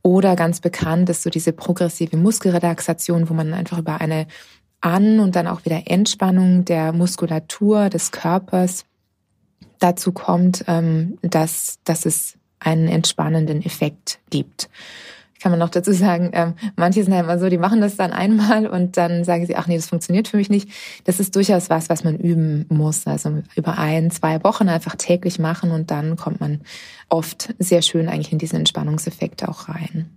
Oder 0.00 0.36
ganz 0.36 0.60
bekannt 0.60 1.08
ist 1.10 1.22
so 1.22 1.30
diese 1.30 1.52
progressive 1.52 2.16
Muskelrelaxation, 2.16 3.28
wo 3.28 3.34
man 3.34 3.54
einfach 3.54 3.78
über 3.78 4.00
eine 4.00 4.26
an 4.84 5.18
und 5.18 5.34
dann 5.34 5.46
auch 5.46 5.64
wieder 5.64 5.82
Entspannung 5.86 6.64
der 6.64 6.92
Muskulatur 6.92 7.88
des 7.88 8.12
Körpers 8.12 8.84
dazu 9.78 10.12
kommt, 10.12 10.64
ähm, 10.68 11.18
dass, 11.22 11.78
dass 11.84 12.04
es 12.04 12.34
einen 12.60 12.88
entspannenden 12.88 13.64
Effekt 13.64 14.18
gibt. 14.30 14.68
kann 15.40 15.50
man 15.50 15.58
noch 15.58 15.70
dazu 15.70 15.92
sagen, 15.92 16.30
ähm, 16.32 16.54
manche 16.76 17.02
sind 17.02 17.12
ja 17.12 17.20
immer 17.20 17.38
so, 17.38 17.48
die 17.48 17.58
machen 17.58 17.80
das 17.80 17.96
dann 17.96 18.12
einmal 18.12 18.66
und 18.66 18.96
dann 18.96 19.24
sagen 19.24 19.46
sie, 19.46 19.56
ach 19.56 19.66
nee, 19.66 19.76
das 19.76 19.88
funktioniert 19.88 20.28
für 20.28 20.36
mich 20.36 20.48
nicht. 20.48 20.68
Das 21.04 21.18
ist 21.20 21.34
durchaus 21.34 21.70
was, 21.70 21.88
was 21.88 22.04
man 22.04 22.18
üben 22.18 22.66
muss. 22.68 23.06
Also 23.06 23.42
über 23.54 23.78
ein, 23.78 24.10
zwei 24.10 24.42
Wochen 24.44 24.68
einfach 24.68 24.96
täglich 24.96 25.38
machen 25.38 25.70
und 25.70 25.90
dann 25.90 26.16
kommt 26.16 26.40
man 26.40 26.60
oft 27.08 27.54
sehr 27.58 27.82
schön 27.82 28.08
eigentlich 28.08 28.32
in 28.32 28.38
diesen 28.38 28.56
Entspannungseffekt 28.56 29.46
auch 29.46 29.68
rein. 29.68 30.10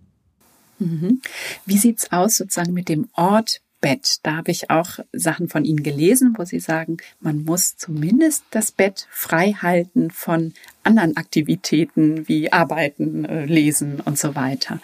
Mhm. 0.79 1.21
Wie 1.65 1.77
sieht's 1.77 2.12
aus 2.12 2.38
sozusagen 2.38 2.74
mit 2.74 2.88
dem 2.88 3.09
Ort 3.13 3.62
Bett. 3.81 4.17
Da 4.24 4.38
habe 4.38 4.51
ich 4.51 4.69
auch 4.69 5.00
Sachen 5.13 5.50
von 5.50 5.65
Ihnen 5.65 5.84
gelesen, 5.84 6.36
wo 6.38 6.46
Sie 6.46 6.60
sagen, 6.60 6.98
man 7.19 7.43
muss 7.43 7.77
zumindest 7.77 8.43
das 8.51 8.72
Bett 8.72 9.07
frei 9.10 9.53
halten 9.53 10.12
von 10.12 10.53
anderen 10.84 11.17
Aktivitäten 11.17 12.27
wie 12.27 12.51
Arbeiten, 12.51 13.25
äh, 13.25 13.46
Lesen 13.46 14.00
und 14.00 14.17
so 14.17 14.36
weiter. 14.36 14.79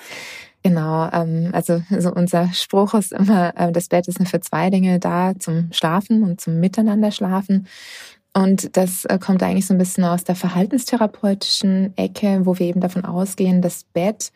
Genau, 0.63 1.09
ähm, 1.11 1.49
also 1.51 1.83
so 1.99 2.13
unser 2.13 2.53
Spruch 2.53 2.93
ist 2.93 3.11
immer, 3.11 3.53
äh, 3.57 3.71
das 3.71 3.89
Bett 3.89 4.07
ist 4.07 4.19
nur 4.19 4.27
für 4.27 4.39
zwei 4.39 4.69
Dinge 4.69 4.99
da, 4.99 5.33
zum 5.37 5.69
Schlafen 5.73 6.23
und 6.23 6.39
zum 6.39 6.59
Miteinander 6.59 7.11
schlafen. 7.11 7.67
Und 8.33 8.75
das 8.77 9.05
äh, 9.05 9.19
kommt 9.19 9.43
eigentlich 9.43 9.67
so 9.67 9.73
ein 9.73 9.77
bisschen 9.77 10.05
aus 10.05 10.23
der 10.23 10.35
verhaltenstherapeutischen 10.35 11.95
Ecke, 11.97 12.45
wo 12.45 12.57
wir 12.57 12.67
eben 12.67 12.79
davon 12.79 13.05
ausgehen, 13.05 13.61
das 13.61 13.83
Bett 13.83 14.31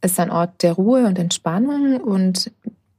ist 0.00 0.18
ein 0.18 0.30
Ort 0.30 0.62
der 0.62 0.72
Ruhe 0.72 1.06
und 1.06 1.18
Entspannung 1.18 2.00
und 2.00 2.50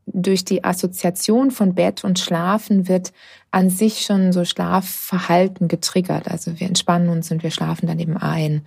durch 0.05 0.45
die 0.45 0.63
Assoziation 0.63 1.51
von 1.51 1.75
Bett 1.75 2.03
und 2.03 2.19
Schlafen 2.19 2.87
wird 2.87 3.13
an 3.51 3.69
sich 3.69 4.01
schon 4.01 4.31
so 4.31 4.45
Schlafverhalten 4.45 5.67
getriggert. 5.67 6.27
Also 6.27 6.59
wir 6.59 6.67
entspannen 6.67 7.09
uns 7.09 7.31
und 7.31 7.43
wir 7.43 7.51
schlafen 7.51 7.87
dann 7.87 7.99
eben 7.99 8.17
ein. 8.17 8.65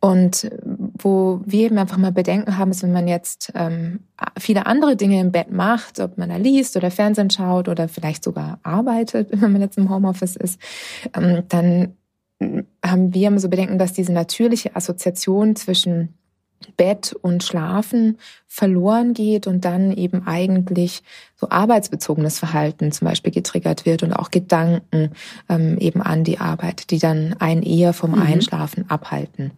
Und 0.00 0.50
wo 0.62 1.42
wir 1.44 1.66
eben 1.66 1.78
einfach 1.78 1.98
mal 1.98 2.12
Bedenken 2.12 2.56
haben, 2.56 2.70
ist, 2.70 2.82
wenn 2.82 2.92
man 2.92 3.06
jetzt 3.06 3.52
ähm, 3.54 4.00
viele 4.38 4.64
andere 4.64 4.96
Dinge 4.96 5.20
im 5.20 5.30
Bett 5.30 5.50
macht, 5.50 6.00
ob 6.00 6.16
man 6.16 6.30
da 6.30 6.36
liest 6.36 6.76
oder 6.76 6.90
Fernsehen 6.90 7.28
schaut 7.28 7.68
oder 7.68 7.86
vielleicht 7.86 8.24
sogar 8.24 8.58
arbeitet, 8.62 9.28
wenn 9.32 9.52
man 9.52 9.60
jetzt 9.60 9.76
im 9.76 9.90
Homeoffice 9.90 10.36
ist, 10.36 10.58
ähm, 11.14 11.42
dann 11.48 11.94
haben 12.84 13.12
wir 13.12 13.28
immer 13.28 13.38
so 13.38 13.50
Bedenken, 13.50 13.78
dass 13.78 13.92
diese 13.92 14.12
natürliche 14.12 14.74
Assoziation 14.74 15.56
zwischen 15.56 16.14
Bett 16.76 17.14
und 17.20 17.42
Schlafen 17.42 18.18
verloren 18.46 19.14
geht 19.14 19.46
und 19.46 19.64
dann 19.64 19.92
eben 19.92 20.26
eigentlich 20.26 21.02
so 21.36 21.48
arbeitsbezogenes 21.48 22.38
Verhalten 22.38 22.92
zum 22.92 23.06
Beispiel 23.08 23.32
getriggert 23.32 23.86
wird 23.86 24.02
und 24.02 24.12
auch 24.12 24.30
Gedanken 24.30 25.12
ähm, 25.48 25.78
eben 25.78 26.02
an 26.02 26.24
die 26.24 26.38
Arbeit, 26.38 26.90
die 26.90 26.98
dann 26.98 27.34
einen 27.38 27.62
eher 27.62 27.92
vom 27.92 28.12
mhm. 28.12 28.22
Einschlafen 28.22 28.90
abhalten. 28.90 29.52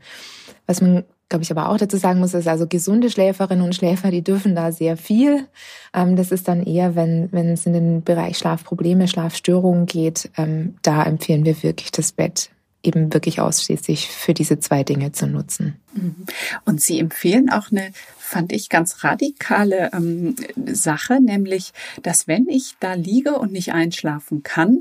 Was 0.66 0.80
man 0.80 1.04
glaube 1.32 1.44
ich, 1.44 1.50
aber 1.50 1.70
auch 1.70 1.78
dazu 1.78 1.96
sagen 1.96 2.20
muss, 2.20 2.34
ist 2.34 2.46
also 2.46 2.66
gesunde 2.66 3.08
Schläferinnen 3.08 3.64
und 3.64 3.74
Schläfer, 3.74 4.10
die 4.10 4.22
dürfen 4.22 4.54
da 4.54 4.70
sehr 4.70 4.98
viel. 4.98 5.48
Ähm, 5.94 6.14
das 6.14 6.30
ist 6.30 6.46
dann 6.46 6.62
eher, 6.62 6.94
wenn, 6.94 7.30
wenn 7.32 7.48
es 7.48 7.64
in 7.64 7.72
den 7.72 8.02
Bereich 8.02 8.36
Schlafprobleme, 8.36 9.08
Schlafstörungen 9.08 9.86
geht, 9.86 10.30
ähm, 10.36 10.74
da 10.82 11.02
empfehlen 11.02 11.46
wir 11.46 11.62
wirklich 11.62 11.90
das 11.90 12.12
Bett 12.12 12.50
eben 12.82 13.12
wirklich 13.12 13.40
ausschließlich 13.40 14.08
für 14.08 14.34
diese 14.34 14.58
zwei 14.58 14.82
Dinge 14.82 15.12
zu 15.12 15.26
nutzen. 15.26 15.80
Mhm. 15.94 16.26
Und 16.64 16.80
Sie 16.80 16.98
empfehlen 16.98 17.50
auch 17.50 17.70
eine, 17.70 17.92
fand 18.18 18.52
ich, 18.52 18.68
ganz 18.68 19.04
radikale 19.04 19.90
ähm, 19.92 20.34
Sache, 20.66 21.20
nämlich, 21.20 21.72
dass 22.02 22.26
wenn 22.26 22.48
ich 22.48 22.76
da 22.80 22.94
liege 22.94 23.38
und 23.38 23.52
nicht 23.52 23.72
einschlafen 23.72 24.42
kann, 24.42 24.80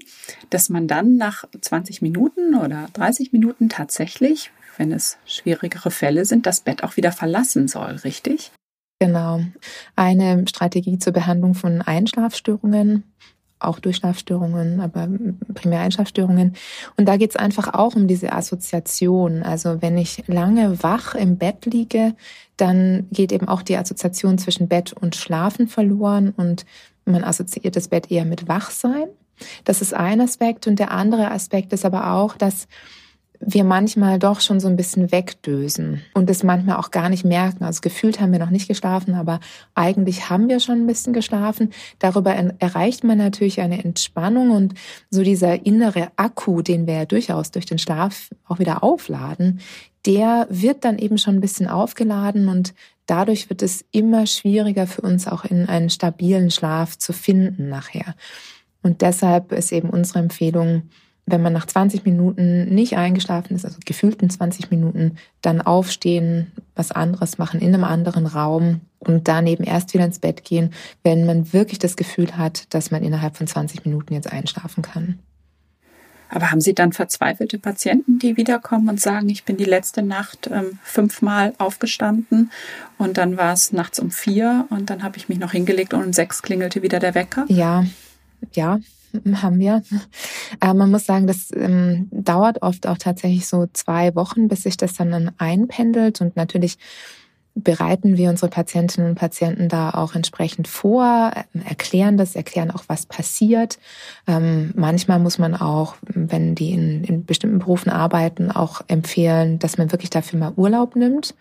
dass 0.49 0.69
man 0.69 0.87
dann 0.87 1.17
nach 1.17 1.45
20 1.59 2.01
Minuten 2.01 2.55
oder 2.55 2.87
30 2.93 3.31
Minuten 3.31 3.69
tatsächlich, 3.69 4.51
wenn 4.77 4.91
es 4.91 5.17
schwierigere 5.25 5.91
Fälle 5.91 6.25
sind, 6.25 6.45
das 6.45 6.61
Bett 6.61 6.83
auch 6.83 6.97
wieder 6.97 7.11
verlassen 7.11 7.67
soll, 7.67 7.95
richtig? 8.03 8.51
Genau. 8.99 9.41
Eine 9.95 10.45
Strategie 10.47 10.99
zur 10.99 11.13
Behandlung 11.13 11.55
von 11.55 11.81
Einschlafstörungen 11.81 13.03
auch 13.63 13.79
Durchschlafstörungen, 13.79 14.79
aber 14.81 15.07
primär 15.53 15.81
Einschlafstörungen. 15.81 16.55
Und 16.97 17.07
da 17.07 17.17
geht 17.17 17.31
es 17.31 17.35
einfach 17.35 17.73
auch 17.73 17.95
um 17.95 18.07
diese 18.07 18.33
Assoziation. 18.33 19.43
Also 19.43 19.81
wenn 19.81 19.97
ich 19.97 20.23
lange 20.27 20.81
wach 20.83 21.15
im 21.15 21.37
Bett 21.37 21.65
liege, 21.65 22.15
dann 22.57 23.07
geht 23.11 23.31
eben 23.31 23.47
auch 23.47 23.61
die 23.61 23.77
Assoziation 23.77 24.37
zwischen 24.37 24.67
Bett 24.67 24.93
und 24.93 25.15
Schlafen 25.15 25.67
verloren 25.67 26.33
und 26.35 26.65
man 27.05 27.23
assoziiert 27.23 27.75
das 27.75 27.87
Bett 27.87 28.11
eher 28.11 28.25
mit 28.25 28.47
Wachsein. 28.47 29.07
Das 29.63 29.81
ist 29.81 29.93
ein 29.93 30.21
Aspekt. 30.21 30.67
Und 30.67 30.79
der 30.79 30.91
andere 30.91 31.31
Aspekt 31.31 31.73
ist 31.73 31.85
aber 31.85 32.13
auch, 32.13 32.37
dass 32.37 32.67
wir 33.43 33.63
manchmal 33.63 34.19
doch 34.19 34.39
schon 34.39 34.59
so 34.59 34.67
ein 34.67 34.75
bisschen 34.75 35.11
wegdösen 35.11 36.01
und 36.13 36.29
es 36.29 36.43
manchmal 36.43 36.77
auch 36.77 36.91
gar 36.91 37.09
nicht 37.09 37.25
merken. 37.25 37.63
Also 37.63 37.81
gefühlt 37.81 38.21
haben 38.21 38.31
wir 38.31 38.39
noch 38.39 38.49
nicht 38.49 38.67
geschlafen, 38.67 39.15
aber 39.15 39.39
eigentlich 39.73 40.29
haben 40.29 40.47
wir 40.47 40.59
schon 40.59 40.83
ein 40.83 40.87
bisschen 40.87 41.13
geschlafen. 41.13 41.71
Darüber 41.99 42.31
erreicht 42.31 43.03
man 43.03 43.17
natürlich 43.17 43.59
eine 43.59 43.83
Entspannung 43.83 44.51
und 44.51 44.75
so 45.09 45.23
dieser 45.23 45.65
innere 45.65 46.09
Akku, 46.15 46.61
den 46.61 46.87
wir 46.87 46.93
ja 46.93 47.05
durchaus 47.05 47.51
durch 47.51 47.65
den 47.65 47.79
Schlaf 47.79 48.29
auch 48.47 48.59
wieder 48.59 48.83
aufladen, 48.83 49.59
der 50.05 50.47
wird 50.49 50.85
dann 50.85 50.97
eben 50.97 51.17
schon 51.17 51.35
ein 51.35 51.41
bisschen 51.41 51.67
aufgeladen 51.67 52.47
und 52.47 52.73
dadurch 53.05 53.49
wird 53.49 53.61
es 53.61 53.85
immer 53.91 54.25
schwieriger 54.27 54.87
für 54.87 55.01
uns 55.01 55.27
auch 55.27 55.45
in 55.45 55.67
einen 55.67 55.89
stabilen 55.89 56.51
Schlaf 56.51 56.97
zu 56.97 57.13
finden 57.13 57.69
nachher. 57.69 58.15
Und 58.83 59.01
deshalb 59.01 59.51
ist 59.51 59.71
eben 59.71 59.89
unsere 59.89 60.19
Empfehlung, 60.19 60.83
wenn 61.31 61.41
man 61.41 61.53
nach 61.53 61.65
20 61.65 62.05
Minuten 62.05 62.73
nicht 62.73 62.97
eingeschlafen 62.97 63.55
ist, 63.55 63.65
also 63.65 63.77
gefühlten 63.85 64.29
20 64.29 64.69
Minuten, 64.71 65.17
dann 65.41 65.61
aufstehen, 65.61 66.51
was 66.75 66.91
anderes 66.91 67.37
machen 67.37 67.59
in 67.61 67.73
einem 67.73 67.83
anderen 67.83 68.25
Raum 68.25 68.81
und 68.99 69.27
dann 69.27 69.47
eben 69.47 69.63
erst 69.63 69.93
wieder 69.93 70.05
ins 70.05 70.19
Bett 70.19 70.43
gehen, 70.43 70.73
wenn 71.03 71.25
man 71.25 71.53
wirklich 71.53 71.79
das 71.79 71.95
Gefühl 71.95 72.37
hat, 72.37 72.73
dass 72.73 72.91
man 72.91 73.03
innerhalb 73.03 73.37
von 73.37 73.47
20 73.47 73.85
Minuten 73.85 74.13
jetzt 74.13 74.31
einschlafen 74.31 74.83
kann. 74.83 75.19
Aber 76.33 76.49
haben 76.49 76.61
Sie 76.61 76.73
dann 76.73 76.93
verzweifelte 76.93 77.59
Patienten, 77.59 78.17
die 78.17 78.37
wiederkommen 78.37 78.87
und 78.87 79.01
sagen, 79.01 79.27
ich 79.27 79.43
bin 79.43 79.57
die 79.57 79.65
letzte 79.65 80.01
Nacht 80.01 80.49
ähm, 80.51 80.79
fünfmal 80.81 81.53
aufgestanden 81.57 82.51
und 82.97 83.17
dann 83.17 83.35
war 83.35 83.51
es 83.51 83.73
nachts 83.73 83.99
um 83.99 84.11
vier 84.11 84.65
und 84.69 84.89
dann 84.89 85.03
habe 85.03 85.17
ich 85.17 85.27
mich 85.27 85.39
noch 85.39 85.51
hingelegt 85.51 85.93
und 85.93 86.03
um 86.03 86.13
sechs 86.13 86.41
klingelte 86.41 86.81
wieder 86.81 86.99
der 86.99 87.15
Wecker? 87.15 87.45
Ja, 87.49 87.83
ja, 88.53 88.79
haben 89.41 89.59
wir. 89.59 89.83
Äh, 90.61 90.73
man 90.73 90.91
muss 90.91 91.05
sagen, 91.05 91.27
das 91.27 91.49
ähm, 91.55 92.07
dauert 92.11 92.61
oft 92.61 92.87
auch 92.87 92.97
tatsächlich 92.97 93.47
so 93.47 93.67
zwei 93.73 94.15
Wochen, 94.15 94.47
bis 94.47 94.63
sich 94.63 94.77
das 94.77 94.93
dann 94.93 95.31
einpendelt. 95.37 96.21
Und 96.21 96.35
natürlich 96.35 96.77
bereiten 97.53 98.15
wir 98.17 98.29
unsere 98.29 98.49
Patientinnen 98.49 99.09
und 99.09 99.15
Patienten 99.15 99.67
da 99.67 99.91
auch 99.91 100.15
entsprechend 100.15 100.67
vor, 100.67 101.31
erklären 101.65 102.17
das, 102.17 102.35
erklären 102.35 102.71
auch, 102.71 102.83
was 102.87 103.05
passiert. 103.05 103.77
Ähm, 104.27 104.71
manchmal 104.75 105.19
muss 105.19 105.37
man 105.37 105.55
auch, 105.55 105.95
wenn 106.07 106.55
die 106.55 106.71
in, 106.71 107.03
in 107.03 107.25
bestimmten 107.25 107.59
Berufen 107.59 107.91
arbeiten, 107.91 108.51
auch 108.51 108.81
empfehlen, 108.87 109.59
dass 109.59 109.77
man 109.77 109.91
wirklich 109.91 110.09
dafür 110.09 110.39
mal 110.39 110.53
Urlaub 110.55 110.95
nimmt. 110.95 111.35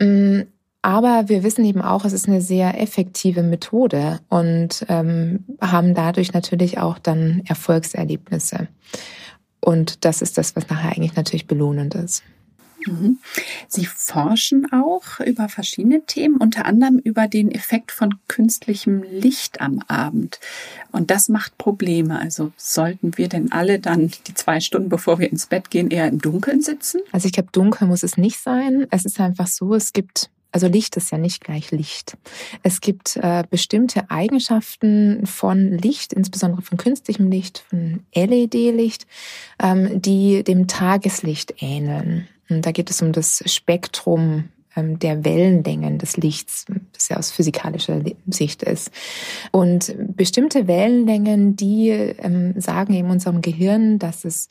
Mm, 0.00 0.42
aber 0.84 1.30
wir 1.30 1.42
wissen 1.42 1.64
eben 1.64 1.80
auch, 1.80 2.04
es 2.04 2.12
ist 2.12 2.28
eine 2.28 2.42
sehr 2.42 2.78
effektive 2.78 3.42
Methode 3.42 4.20
und 4.28 4.84
ähm, 4.90 5.42
haben 5.58 5.94
dadurch 5.94 6.34
natürlich 6.34 6.76
auch 6.76 6.98
dann 6.98 7.40
Erfolgserlebnisse. 7.46 8.68
Und 9.60 10.04
das 10.04 10.20
ist 10.20 10.36
das, 10.36 10.54
was 10.56 10.68
nachher 10.68 10.94
eigentlich 10.94 11.16
natürlich 11.16 11.46
belohnend 11.46 11.94
ist. 11.94 12.22
Mhm. 12.86 13.18
Sie 13.66 13.86
forschen 13.86 14.70
auch 14.72 15.20
über 15.20 15.48
verschiedene 15.48 16.04
Themen, 16.04 16.36
unter 16.36 16.66
anderem 16.66 16.98
über 16.98 17.28
den 17.28 17.50
Effekt 17.50 17.90
von 17.90 18.16
künstlichem 18.28 19.02
Licht 19.04 19.62
am 19.62 19.80
Abend. 19.88 20.38
Und 20.92 21.10
das 21.10 21.30
macht 21.30 21.56
Probleme. 21.56 22.18
Also 22.18 22.52
sollten 22.58 23.16
wir 23.16 23.30
denn 23.30 23.52
alle 23.52 23.78
dann 23.78 24.12
die 24.26 24.34
zwei 24.34 24.60
Stunden, 24.60 24.90
bevor 24.90 25.18
wir 25.18 25.30
ins 25.30 25.46
Bett 25.46 25.70
gehen, 25.70 25.88
eher 25.88 26.08
im 26.08 26.20
Dunkeln 26.20 26.60
sitzen? 26.60 27.00
Also 27.10 27.24
ich 27.24 27.32
glaube, 27.32 27.48
dunkel 27.52 27.88
muss 27.88 28.02
es 28.02 28.18
nicht 28.18 28.38
sein. 28.38 28.86
Es 28.90 29.06
ist 29.06 29.18
einfach 29.18 29.46
so, 29.46 29.74
es 29.74 29.94
gibt 29.94 30.28
also 30.54 30.68
Licht 30.68 30.96
ist 30.96 31.10
ja 31.10 31.18
nicht 31.18 31.42
gleich 31.42 31.72
Licht. 31.72 32.16
Es 32.62 32.80
gibt 32.80 33.16
äh, 33.16 33.42
bestimmte 33.50 34.08
Eigenschaften 34.08 35.26
von 35.26 35.76
Licht, 35.78 36.12
insbesondere 36.12 36.62
von 36.62 36.78
künstlichem 36.78 37.28
Licht, 37.28 37.64
von 37.68 38.04
LED-Licht, 38.14 39.04
ähm, 39.60 40.00
die 40.00 40.44
dem 40.44 40.68
Tageslicht 40.68 41.54
ähneln. 41.58 42.28
Und 42.48 42.64
da 42.64 42.70
geht 42.70 42.88
es 42.88 43.02
um 43.02 43.10
das 43.10 43.42
Spektrum 43.46 44.44
ähm, 44.76 45.00
der 45.00 45.24
Wellenlängen 45.24 45.98
des 45.98 46.16
Lichts, 46.18 46.66
das 46.92 47.08
ja 47.08 47.16
aus 47.16 47.32
physikalischer 47.32 48.02
Sicht 48.28 48.62
ist. 48.62 48.92
Und 49.50 49.92
bestimmte 49.98 50.68
Wellenlängen, 50.68 51.56
die 51.56 51.88
ähm, 51.88 52.60
sagen 52.60 52.94
eben 52.94 53.10
unserem 53.10 53.42
Gehirn, 53.42 53.98
dass 53.98 54.24
es 54.24 54.48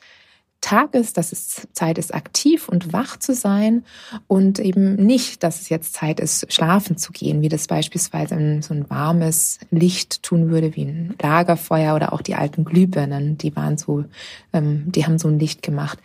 Tag 0.64 0.94
ist, 0.94 1.18
dass 1.18 1.30
es 1.30 1.68
Zeit 1.72 1.98
ist, 1.98 2.14
aktiv 2.14 2.70
und 2.70 2.94
wach 2.94 3.18
zu 3.18 3.34
sein 3.34 3.84
und 4.28 4.58
eben 4.58 4.94
nicht, 4.96 5.42
dass 5.42 5.60
es 5.60 5.68
jetzt 5.68 5.92
Zeit 5.92 6.20
ist, 6.20 6.50
schlafen 6.50 6.96
zu 6.96 7.12
gehen, 7.12 7.42
wie 7.42 7.50
das 7.50 7.66
beispielsweise 7.66 8.62
so 8.62 8.72
ein 8.72 8.88
warmes 8.88 9.58
Licht 9.70 10.22
tun 10.22 10.48
würde, 10.48 10.74
wie 10.74 10.86
ein 10.86 11.16
Lagerfeuer 11.20 11.94
oder 11.94 12.14
auch 12.14 12.22
die 12.22 12.34
alten 12.34 12.64
Glühbirnen, 12.64 13.36
die 13.36 13.54
waren 13.54 13.76
so, 13.76 14.06
ähm, 14.54 14.84
die 14.86 15.04
haben 15.04 15.18
so 15.18 15.28
ein 15.28 15.38
Licht 15.38 15.60
gemacht 15.60 15.98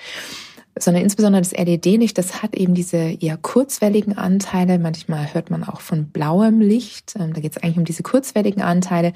sondern 0.78 1.04
insbesondere 1.04 1.42
das 1.42 1.52
LED-Licht, 1.52 2.18
das 2.18 2.42
hat 2.42 2.56
eben 2.56 2.74
diese 2.74 2.98
eher 2.98 3.36
kurzwelligen 3.36 4.18
Anteile. 4.18 4.80
Manchmal 4.80 5.34
hört 5.34 5.50
man 5.50 5.66
auch 5.66 5.82
von 5.82 6.06
blauem 6.06 6.62
Licht. 6.62 7.16
Ähm, 7.20 7.34
da 7.34 7.42
geht 7.42 7.52
es 7.52 7.62
eigentlich 7.62 7.78
um 7.80 7.84
diese 7.84 8.02
kurzwelligen 8.02 8.62
Anteile. 8.62 9.12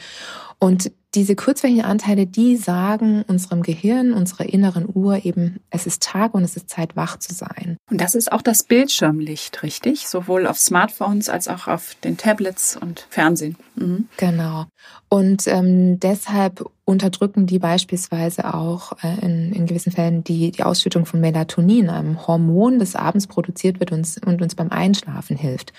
Und 0.59 0.91
diese 1.15 1.36
kurzwelligen 1.36 1.86
Anteile, 1.86 2.25
die 2.25 2.58
sagen 2.58 3.24
unserem 3.27 3.62
Gehirn, 3.62 4.13
unserer 4.13 4.46
inneren 4.51 4.88
Uhr 4.91 5.25
eben, 5.25 5.60
es 5.70 5.86
ist 5.86 6.01
Tag 6.01 6.34
und 6.34 6.43
es 6.43 6.55
ist 6.55 6.70
Zeit, 6.70 6.96
wach 6.96 7.17
zu 7.17 7.34
sein. 7.34 7.77
Und 7.91 8.01
das 8.01 8.15
ist 8.15 8.32
auch 8.32 8.41
das 8.41 8.63
Bildschirmlicht, 8.63 9.62
richtig? 9.62 10.08
Sowohl 10.08 10.48
auf 10.48 10.58
Smartphones 10.58 11.29
als 11.29 11.48
auch 11.48 11.67
auf 11.67 11.96
den 12.03 12.17
Tablets 12.17 12.75
und 12.75 13.05
Fernsehen. 13.10 13.55
Mhm. 13.75 14.08
Genau. 14.17 14.65
Und 15.10 15.48
ähm, 15.48 16.00
deshalb 16.00 16.65
unterdrücken 16.86 17.46
die 17.46 17.60
beispielsweise 17.60 18.53
auch 18.53 18.93
äh, 19.03 19.24
in, 19.24 19.53
in 19.53 19.65
gewissen 19.67 19.91
Fällen 19.91 20.24
die, 20.24 20.51
die 20.51 20.63
Ausschüttung 20.63 21.05
von 21.05 21.22
Melatonin, 21.22 21.89
einem 21.89 22.25
Hormon, 22.25 22.79
das 22.79 22.96
abends 22.96 23.27
produziert 23.27 23.79
wird 23.79 23.91
und, 23.91 24.20
und 24.25 24.41
uns 24.41 24.55
beim 24.55 24.70
Einschlafen 24.70 25.38
hilft. 25.38 25.74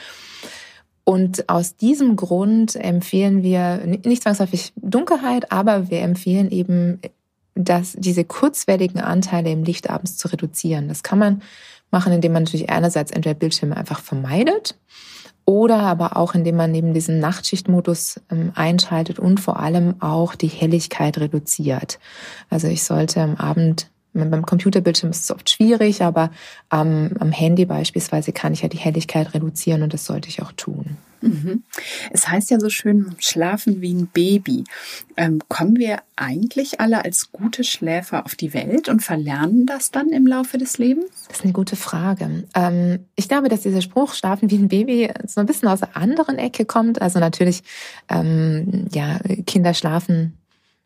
Und 1.05 1.49
aus 1.51 1.77
diesem 1.77 2.17
Grund 2.17 2.77
empfehlen 2.77 3.43
wir 3.43 3.77
nicht 4.05 4.23
zwangsläufig 4.23 4.73
Dunkelheit, 4.77 5.53
aber 5.53 5.91
wir 5.91 6.01
empfehlen 6.01 6.51
eben, 6.51 7.01
dass 7.55 7.93
diese 7.93 8.25
kurzwelligen 8.25 9.01
Anteile 9.01 9.51
im 9.51 9.65
Licht 9.65 9.91
abends 9.91 10.17
zu 10.17 10.29
reduzieren. 10.29 10.89
Das 10.89 11.03
kann 11.03 11.19
man 11.19 11.43
machen, 11.91 12.13
indem 12.13 12.33
man 12.33 12.45
natürlich 12.45 12.71
einerseits 12.71 13.13
entweder 13.13 13.35
Bildschirme 13.35 13.77
einfach 13.77 14.01
vermeidet 14.01 14.77
oder 15.47 15.81
aber 15.81 16.17
auch 16.17 16.35
indem 16.35 16.57
man 16.57 16.73
neben 16.73 16.95
diesen 16.95 17.21
Nachtschichtmodus 17.21 18.21
ähm, 18.31 18.53
einschaltet 18.55 19.19
und 19.19 19.41
vor 19.41 19.61
allem 19.61 20.01
auch 20.01 20.35
die 20.35 20.49
Helligkeit 20.49 21.19
reduziert. 21.19 21.99
Also 22.49 22.69
ich 22.69 22.83
sollte 22.83 23.21
am 23.21 23.37
Abend 23.37 23.91
beim 24.15 24.47
Computerbildschirm 24.47 25.11
ist 25.11 25.25
es 25.25 25.31
oft 25.31 25.51
schwierig, 25.51 26.03
aber 26.03 26.31
ähm, 26.73 27.11
am 27.19 27.33
Handy 27.33 27.67
beispielsweise 27.67 28.33
kann 28.33 28.53
ich 28.53 28.63
ja 28.63 28.69
die 28.69 28.79
Helligkeit 28.79 29.35
reduzieren 29.35 29.83
und 29.83 29.93
das 29.93 30.07
sollte 30.07 30.29
ich 30.29 30.41
auch 30.41 30.53
tun. 30.53 30.97
Mhm. 31.25 31.65
Es 32.11 32.29
heißt 32.29 32.51
ja 32.51 32.61
so 32.61 32.69
schön, 32.69 33.17
schlafen 33.19 33.81
wie 33.81 33.95
ein 33.95 34.09
Baby. 34.09 34.65
Ähm, 35.17 35.41
kommen 35.49 35.77
wir 35.77 35.99
eigentlich 36.17 36.81
alle 36.81 37.05
als 37.05 37.33
gute 37.33 37.65
Schläfer 37.65 38.27
auf 38.27 38.35
die 38.35 38.53
Welt 38.53 38.89
und 38.89 39.03
verlernen 39.03 39.65
das 39.67 39.91
dann 39.91 40.11
im 40.11 40.27
Laufe 40.27 40.59
des 40.59 40.79
Lebens? 40.79 41.07
Das 41.29 41.39
ist 41.39 41.45
eine 41.45 41.53
gute 41.53 41.77
Frage. 41.77 42.45
Ähm, 42.55 43.07
ich 43.17 43.29
glaube, 43.29 43.49
dass 43.49 43.63
dieser 43.63 43.81
Spruch, 43.81 44.15
schlafen 44.15 44.51
wie 44.51 44.59
ein 44.59 44.69
Baby, 44.69 45.11
so 45.27 45.41
ein 45.41 45.47
bisschen 45.47 45.69
aus 45.69 45.83
einer 45.83 45.97
anderen 45.97 46.37
Ecke 46.37 46.67
kommt. 46.67 47.01
Also 47.01 47.19
natürlich, 47.19 47.63
ähm, 48.09 48.87
ja, 48.93 49.19
Kinder 49.47 49.73
schlafen 49.73 50.35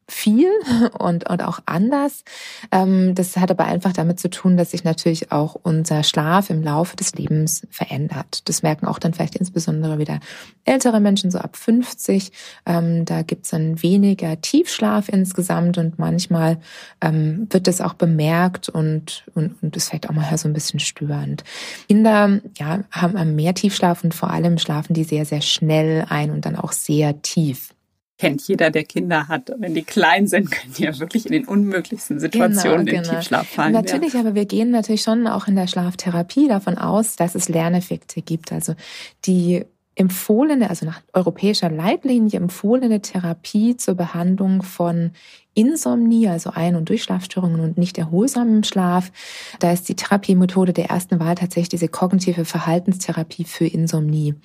viel 0.08 0.50
und, 0.98 1.28
und 1.28 1.42
auch 1.44 1.60
anders. 1.66 2.24
Ähm, 2.72 3.14
das 3.14 3.36
hat 3.36 3.50
aber 3.50 3.66
einfach 3.66 3.92
damit 3.92 4.18
zu 4.18 4.30
tun, 4.30 4.56
dass 4.56 4.70
sich 4.70 4.82
natürlich 4.82 5.30
auch 5.30 5.54
unser 5.62 6.02
Schlaf 6.02 6.50
im 6.50 6.62
Laufe 6.62 6.96
des 6.96 7.14
Lebens 7.14 7.66
verändert. 7.70 8.48
Das 8.48 8.62
merken 8.62 8.86
auch 8.86 8.98
dann 8.98 9.12
vielleicht 9.12 9.36
insbesondere 9.36 9.98
wieder 9.98 10.18
ältere 10.64 11.00
Menschen, 11.00 11.30
so 11.30 11.38
ab 11.38 11.56
50. 11.56 12.32
Ähm, 12.66 13.04
da 13.04 13.22
gibt's 13.22 13.50
dann 13.50 13.82
weniger 13.82 14.40
Tiefschlaf 14.40 15.08
insgesamt 15.08 15.78
und 15.78 15.98
manchmal 15.98 16.58
ähm, 17.00 17.46
wird 17.50 17.66
das 17.66 17.80
auch 17.80 17.94
bemerkt 17.94 18.68
und, 18.68 19.24
und, 19.34 19.62
und 19.62 19.76
ist 19.76 19.90
vielleicht 19.90 20.08
auch 20.08 20.14
mal 20.14 20.36
so 20.38 20.48
ein 20.48 20.54
bisschen 20.54 20.80
störend. 20.80 21.44
Kinder 21.88 22.40
ja, 22.58 22.84
haben 22.90 23.34
mehr 23.34 23.54
Tiefschlaf 23.54 24.04
und 24.04 24.14
vor 24.14 24.30
allem 24.30 24.58
schlafen 24.58 24.94
die 24.94 25.04
sehr, 25.04 25.24
sehr 25.24 25.42
schnell 25.42 26.06
ein 26.08 26.30
und 26.30 26.46
dann 26.46 26.56
auch 26.56 26.72
sehr 26.72 27.20
tief 27.22 27.74
kennt 28.18 28.46
jeder, 28.46 28.70
der 28.70 28.84
Kinder 28.84 29.28
hat. 29.28 29.52
Wenn 29.58 29.74
die 29.74 29.84
klein 29.84 30.26
sind, 30.26 30.50
können 30.50 30.74
die 30.76 30.82
ja 30.82 30.98
wirklich 30.98 31.26
in 31.26 31.32
den 31.32 31.44
unmöglichsten 31.46 32.20
Situationen 32.20 32.84
genau, 32.84 32.98
in 32.98 33.04
den 33.04 33.14
Tiefschlaf 33.14 33.48
fallen. 33.48 33.72
Natürlich, 33.72 34.14
ja. 34.14 34.20
aber 34.20 34.34
wir 34.34 34.44
gehen 34.44 34.70
natürlich 34.70 35.02
schon 35.02 35.26
auch 35.26 35.46
in 35.48 35.56
der 35.56 35.66
Schlaftherapie 35.66 36.48
davon 36.48 36.76
aus, 36.76 37.16
dass 37.16 37.34
es 37.34 37.48
Lerneffekte 37.48 38.20
gibt. 38.20 38.52
Also 38.52 38.74
die 39.24 39.64
empfohlene, 39.98 40.70
also 40.70 40.86
nach 40.86 41.00
europäischer 41.12 41.70
Leitlinie 41.70 42.38
empfohlene 42.38 43.02
Therapie 43.02 43.76
zur 43.76 43.94
Behandlung 43.94 44.62
von 44.62 45.12
Insomnie, 45.58 46.28
also 46.28 46.50
Ein- 46.50 46.76
und 46.76 46.88
Durchschlafstörungen 46.88 47.58
und 47.58 47.78
nicht 47.78 47.98
erholsamem 47.98 48.62
Schlaf. 48.62 49.10
Da 49.58 49.72
ist 49.72 49.88
die 49.88 49.96
Therapiemethode 49.96 50.72
der 50.72 50.88
ersten 50.88 51.18
Wahl 51.18 51.34
tatsächlich 51.34 51.70
diese 51.70 51.88
kognitive 51.88 52.44
Verhaltenstherapie 52.44 53.42
für 53.42 53.66
Insomnie. 53.66 54.36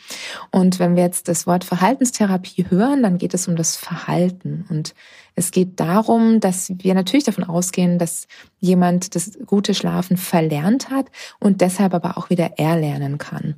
Und 0.50 0.80
wenn 0.80 0.96
wir 0.96 1.04
jetzt 1.04 1.28
das 1.28 1.46
Wort 1.46 1.66
Verhaltenstherapie 1.66 2.66
hören, 2.68 3.04
dann 3.04 3.20
geht 3.20 3.36
es 3.36 3.48
um 3.48 3.56
das 3.56 3.76
Verhalten. 3.76 4.66
Und 4.70 4.96
es 5.36 5.52
geht 5.52 5.80
darum, 5.80 6.40
dass 6.40 6.72
wir 6.80 6.96
natürlich 6.96 7.26
davon 7.26 7.44
ausgehen, 7.44 8.00
dass 8.00 8.28
jemand 8.60 9.14
das 9.14 9.38
gute 9.46 9.76
Schlafen 9.76 10.18
verlernt 10.18 10.90
hat 10.90 11.08
und 11.40 11.62
deshalb 11.62 11.94
aber 11.94 12.18
auch 12.18 12.32
wieder 12.32 12.58
erlernen 12.58 13.20
kann. 13.20 13.54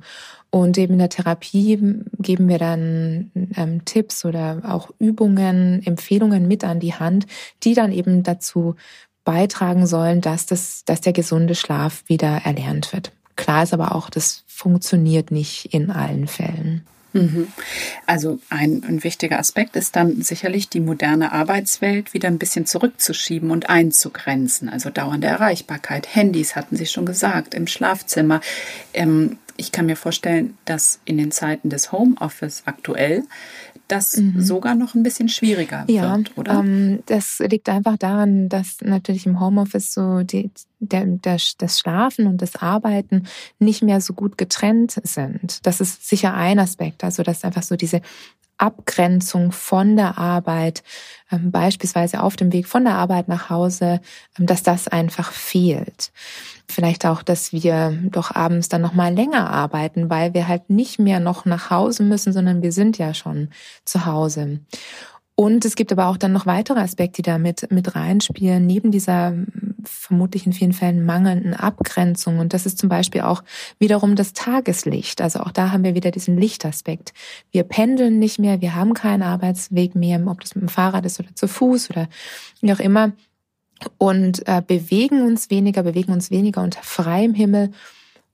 Und 0.56 0.78
eben 0.78 0.94
in 0.94 1.00
der 1.00 1.10
Therapie 1.10 1.78
geben 2.18 2.48
wir 2.48 2.56
dann 2.56 3.30
ähm, 3.56 3.84
Tipps 3.84 4.24
oder 4.24 4.62
auch 4.64 4.88
Übungen, 4.98 5.82
Empfehlungen 5.84 6.48
mit 6.48 6.64
an 6.64 6.80
die 6.80 6.94
Hand, 6.94 7.26
die 7.62 7.74
dann 7.74 7.92
eben 7.92 8.22
dazu 8.22 8.74
beitragen 9.24 9.86
sollen, 9.86 10.22
dass, 10.22 10.46
das, 10.46 10.82
dass 10.86 11.02
der 11.02 11.12
gesunde 11.12 11.54
Schlaf 11.54 12.04
wieder 12.06 12.40
erlernt 12.44 12.94
wird. 12.94 13.12
Klar 13.36 13.64
ist 13.64 13.74
aber 13.74 13.94
auch, 13.94 14.08
das 14.08 14.44
funktioniert 14.46 15.30
nicht 15.30 15.74
in 15.74 15.90
allen 15.90 16.26
Fällen. 16.26 16.86
Mhm. 17.12 17.48
Also 18.06 18.38
ein, 18.48 18.82
ein, 18.82 19.04
wichtiger 19.04 19.38
Aspekt 19.38 19.76
ist 19.76 19.94
dann 19.94 20.22
sicherlich 20.22 20.70
die 20.70 20.80
moderne 20.80 21.32
Arbeitswelt 21.32 22.14
wieder 22.14 22.28
ein 22.28 22.38
bisschen 22.38 22.64
zurückzuschieben 22.64 23.50
und 23.50 23.68
einzugrenzen. 23.68 24.70
Also 24.70 24.88
dauernde 24.88 25.26
Erreichbarkeit, 25.26 26.14
Handys 26.14 26.56
hatten 26.56 26.76
Sie 26.76 26.86
schon 26.86 27.04
gesagt, 27.04 27.52
im 27.52 27.66
Schlafzimmer. 27.66 28.40
Ähm, 28.94 29.36
ich 29.56 29.72
kann 29.72 29.86
mir 29.86 29.96
vorstellen, 29.96 30.56
dass 30.64 31.00
in 31.04 31.18
den 31.18 31.30
Zeiten 31.30 31.70
des 31.70 31.92
Homeoffice 31.92 32.62
aktuell 32.66 33.24
das 33.88 34.16
mhm. 34.16 34.40
sogar 34.40 34.74
noch 34.74 34.94
ein 34.94 35.02
bisschen 35.02 35.28
schwieriger 35.28 35.84
ja, 35.88 36.16
wird, 36.16 36.36
oder? 36.36 36.54
Ähm, 36.54 37.02
das 37.06 37.38
liegt 37.38 37.68
einfach 37.68 37.96
daran, 37.96 38.48
dass 38.48 38.78
natürlich 38.80 39.26
im 39.26 39.38
Homeoffice 39.40 39.92
so 39.92 40.22
die, 40.22 40.50
der, 40.80 41.06
der, 41.06 41.38
das 41.58 41.78
Schlafen 41.78 42.26
und 42.26 42.42
das 42.42 42.56
Arbeiten 42.56 43.26
nicht 43.58 43.82
mehr 43.82 44.00
so 44.00 44.12
gut 44.12 44.38
getrennt 44.38 44.96
sind. 45.02 45.64
Das 45.66 45.80
ist 45.80 46.08
sicher 46.08 46.34
ein 46.34 46.58
Aspekt. 46.58 47.04
Also 47.04 47.22
dass 47.22 47.44
einfach 47.44 47.62
so 47.62 47.76
diese 47.76 48.00
Abgrenzung 48.58 49.52
von 49.52 49.96
der 49.96 50.18
Arbeit, 50.18 50.82
ähm, 51.30 51.50
beispielsweise 51.50 52.22
auf 52.22 52.36
dem 52.36 52.52
Weg 52.52 52.66
von 52.66 52.84
der 52.84 52.94
Arbeit 52.94 53.28
nach 53.28 53.50
Hause, 53.50 54.00
ähm, 54.38 54.46
dass 54.46 54.62
das 54.62 54.88
einfach 54.88 55.32
fehlt. 55.32 56.12
Vielleicht 56.68 57.06
auch, 57.06 57.22
dass 57.22 57.52
wir 57.52 57.96
doch 58.10 58.34
abends 58.34 58.68
dann 58.68 58.82
noch 58.82 58.94
mal 58.94 59.12
länger 59.12 59.50
arbeiten, 59.50 60.10
weil 60.10 60.34
wir 60.34 60.48
halt 60.48 60.70
nicht 60.70 60.98
mehr 60.98 61.20
noch 61.20 61.44
nach 61.44 61.70
Hause 61.70 62.02
müssen, 62.02 62.32
sondern 62.32 62.62
wir 62.62 62.72
sind 62.72 62.98
ja 62.98 63.14
schon 63.14 63.50
zu 63.84 64.06
Hause. 64.06 64.60
Und 65.38 65.66
es 65.66 65.76
gibt 65.76 65.92
aber 65.92 66.06
auch 66.06 66.16
dann 66.16 66.32
noch 66.32 66.46
weitere 66.46 66.80
Aspekte, 66.80 67.20
die 67.20 67.30
da 67.30 67.36
mit, 67.36 67.70
mit 67.70 67.94
reinspielen, 67.94 68.66
neben 68.66 68.90
dieser 68.90 69.34
vermutlich 69.84 70.46
in 70.46 70.54
vielen 70.54 70.72
Fällen 70.72 71.04
mangelnden 71.04 71.52
Abgrenzung. 71.52 72.38
Und 72.38 72.54
das 72.54 72.64
ist 72.64 72.78
zum 72.78 72.88
Beispiel 72.88 73.20
auch 73.20 73.44
wiederum 73.78 74.16
das 74.16 74.32
Tageslicht. 74.32 75.20
Also 75.20 75.40
auch 75.40 75.50
da 75.50 75.72
haben 75.72 75.84
wir 75.84 75.94
wieder 75.94 76.10
diesen 76.10 76.38
Lichtaspekt. 76.38 77.12
Wir 77.50 77.64
pendeln 77.64 78.18
nicht 78.18 78.38
mehr, 78.38 78.62
wir 78.62 78.74
haben 78.74 78.94
keinen 78.94 79.22
Arbeitsweg 79.22 79.94
mehr, 79.94 80.26
ob 80.26 80.40
das 80.40 80.54
mit 80.54 80.62
dem 80.62 80.68
Fahrrad 80.68 81.04
ist 81.04 81.20
oder 81.20 81.34
zu 81.34 81.48
Fuß 81.48 81.90
oder 81.90 82.08
wie 82.62 82.72
auch 82.72 82.80
immer. 82.80 83.12
Und 83.98 84.48
äh, 84.48 84.62
bewegen 84.66 85.20
uns 85.20 85.50
weniger, 85.50 85.82
bewegen 85.82 86.12
uns 86.12 86.30
weniger 86.30 86.62
unter 86.62 86.82
freiem 86.82 87.34
Himmel 87.34 87.72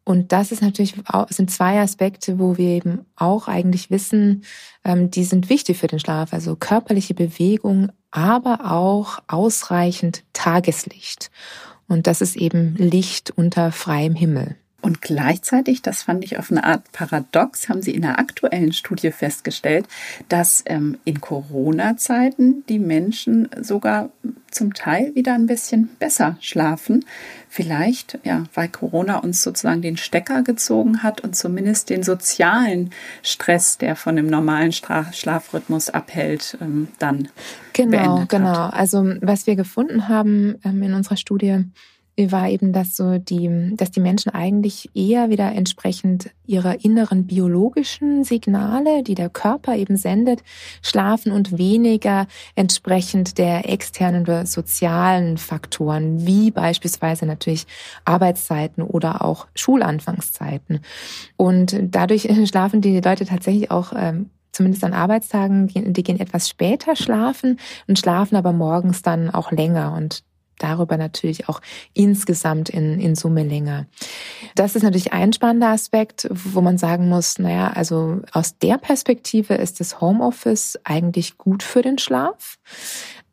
und 0.05 0.33
das 0.33 0.51
ist 0.51 0.63
natürlich 0.63 0.95
sind 1.29 1.51
zwei 1.51 1.81
Aspekte, 1.81 2.39
wo 2.39 2.59
wir 2.59 2.69
eben 2.69 3.07
auch 3.15 3.47
eigentlich 3.47 3.91
wissen, 3.91 4.45
ähm, 4.85 5.11
die 5.11 5.25
sind 5.25 5.49
wichtig 5.49 5.79
für 5.79 5.87
den 5.87 6.01
Schlaf. 6.01 6.33
Also 6.33 6.57
körperliche 6.57 7.15
Bewegung, 7.15 7.93
aber 8.11 8.73
auch 8.73 9.21
ausreichend 9.29 10.25
Tageslicht. 10.33 11.31
Und 11.87 12.07
das 12.07 12.21
ist 12.21 12.37
eben 12.37 12.75
Licht 12.77 13.31
unter 13.31 13.71
freiem 13.71 14.15
Himmel. 14.15 14.57
Und 14.83 15.01
gleichzeitig, 15.01 15.81
das 15.81 16.03
fand 16.03 16.25
ich 16.25 16.39
auf 16.39 16.51
eine 16.51 16.65
Art 16.65 16.91
paradox, 16.91 17.69
haben 17.69 17.83
Sie 17.83 17.93
in 17.93 18.05
einer 18.05 18.19
aktuellen 18.19 18.73
Studie 18.73 19.13
festgestellt, 19.13 19.87
dass 20.29 20.65
ähm, 20.67 20.99
in 21.05 21.21
Corona-Zeiten 21.21 22.67
die 22.69 22.81
Menschen 22.81 23.49
sogar 23.61 24.11
zum 24.51 24.75
Teil 24.75 25.15
wieder 25.15 25.35
ein 25.35 25.47
bisschen 25.47 25.89
besser 26.01 26.37
schlafen. 26.41 27.05
Vielleicht, 27.49 28.19
ja, 28.25 28.45
weil 28.55 28.69
Corona 28.69 29.19
uns 29.19 29.43
sozusagen 29.43 29.83
den 29.83 29.97
Stecker 29.97 30.43
gezogen 30.43 31.05
hat 31.05 31.21
und 31.21 31.37
zumindest 31.37 31.89
den 31.89 32.03
sozialen 32.03 32.91
Stress, 33.23 33.79
der 33.79 33.95
von 33.95 34.17
dem 34.17 34.27
normalen 34.27 34.73
Schlafrhythmus 34.73 35.91
abhält, 35.91 36.59
ähm, 36.61 36.89
dann 36.99 37.29
genau, 37.73 38.25
genau. 38.27 38.49
Hat. 38.49 38.75
Also 38.75 39.15
was 39.21 39.47
wir 39.47 39.55
gefunden 39.55 40.09
haben 40.09 40.57
ähm, 40.65 40.83
in 40.83 40.95
unserer 40.95 41.17
Studie 41.17 41.65
war 42.17 42.49
eben, 42.49 42.73
dass 42.73 42.95
so 42.95 43.19
die, 43.19 43.75
dass 43.75 43.91
die 43.91 44.01
Menschen 44.01 44.31
eigentlich 44.31 44.91
eher 44.95 45.31
wieder 45.31 45.53
entsprechend 45.53 46.31
ihrer 46.47 46.85
inneren 46.85 47.27
biologischen 47.27 48.25
Signale, 48.25 49.03
die 49.03 49.15
der 49.15 49.31
Körper 49.31 49.77
eben 49.77 49.97
sendet, 49.97 50.43
schlafen 50.83 51.33
und 51.33 51.57
weniger 51.57 52.27
entsprechend 52.55 53.39
der 53.39 53.69
externen 53.69 54.23
oder 54.23 54.45
sozialen 54.45 55.39
Faktoren, 55.39 56.27
wie 56.27 56.51
beispielsweise 56.51 57.25
natürlich 57.25 57.67
Arbeitszeiten 58.05 58.83
oder 58.83 59.25
auch 59.25 59.47
Schulanfangszeiten. 59.55 60.81
Und 61.37 61.77
dadurch 61.81 62.29
schlafen 62.47 62.83
die 62.83 63.01
Leute 63.01 63.25
tatsächlich 63.25 63.71
auch 63.71 63.93
ähm, 63.97 64.29
zumindest 64.53 64.85
an 64.85 64.93
Arbeitstagen, 64.93 65.69
die 65.69 66.03
gehen 66.03 66.21
etwas 66.21 66.49
später 66.49 66.95
schlafen 66.95 67.59
und 67.89 67.99
schlafen 67.99 68.37
aber 68.37 68.53
morgens 68.53 69.01
dann 69.01 69.31
auch 69.31 69.51
länger. 69.51 69.95
Und 69.95 70.23
darüber 70.63 70.97
natürlich 70.97 71.49
auch 71.49 71.61
insgesamt 71.95 72.69
in, 72.69 73.01
in 73.01 73.15
Summe 73.15 73.43
länger. 73.43 73.87
Das 74.55 74.77
ist 74.77 74.83
natürlich 74.83 75.13
ein 75.13 75.33
spannender 75.33 75.69
Aspekt, 75.69 76.29
wo 76.31 76.61
man 76.61 76.79
sagen 76.79 77.09
muss, 77.09 77.39
naja, 77.39 77.73
also 77.75 78.21
aus 78.33 78.59
der 78.59 78.79
Perspektive 78.79 79.55
ist 79.55 79.81
das 79.81 80.01
Homeoffice 80.01 80.79
eigentlich 80.85 81.39
gut 81.39 81.63
für 81.63 81.83
den 81.83 81.99
Schlaf. 81.99 82.59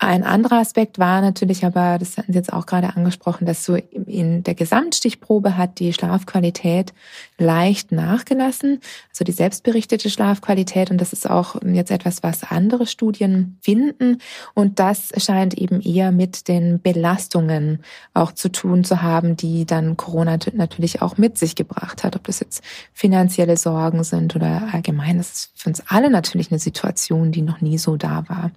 Ein 0.02 0.24
anderer 0.24 0.60
Aspekt 0.60 0.98
war 0.98 1.20
natürlich 1.20 1.65
aber, 1.65 1.98
das 2.00 2.18
hatten 2.18 2.32
Sie 2.32 2.38
jetzt 2.38 2.54
auch 2.54 2.65
gerade 2.65 2.96
angesprochen, 2.96 3.46
dass 3.46 3.65
so 3.65 3.76
in 3.76 4.44
der 4.44 4.56
Gesamtstichprobe 4.56 5.58
hat 5.58 5.80
die 5.80 5.92
Schlafqualität 5.92 6.94
leicht 7.39 7.91
nachgelassen, 7.91 8.80
also 9.10 9.23
die 9.23 9.32
selbstberichtete 9.32 10.10
Schlafqualität. 10.10 10.91
Und 10.91 10.99
das 10.99 11.13
ist 11.13 11.30
auch 11.30 11.56
jetzt 11.63 11.91
etwas, 11.91 12.21
was 12.23 12.43
andere 12.43 12.86
Studien 12.86 13.58
finden. 13.62 14.19
Und 14.54 14.80
das 14.80 15.12
scheint 15.17 15.54
eben 15.56 15.82
eher 15.82 16.12
mit 16.12 16.47
den 16.47 16.82
Belastungen 16.82 17.80
auch 18.13 18.32
zu 18.32 18.52
tun 18.52 18.84
zu 18.84 19.02
haben, 19.02 19.36
die 19.36 19.65
dann 19.65 19.97
Corona 19.97 20.38
natürlich 20.54 21.02
auch 21.02 21.17
mit 21.17 21.38
sich 21.38 21.56
gebracht 21.56 22.04
hat. 22.04 22.15
Ob 22.15 22.25
das 22.25 22.39
jetzt 22.39 22.63
finanzielle 22.93 23.58
Sorgen 23.58 24.04
sind 24.04 24.36
oder 24.36 24.69
allgemein, 24.71 25.17
das 25.17 25.32
ist 25.32 25.52
für 25.56 25.69
uns 25.69 25.84
alle 25.88 26.10
natürlich 26.10 26.52
eine 26.52 26.60
Situation, 26.60 27.32
die 27.32 27.41
noch 27.41 27.62
nie 27.62 27.78
so 27.78 27.95
da 27.97 28.23
war. 28.28 28.52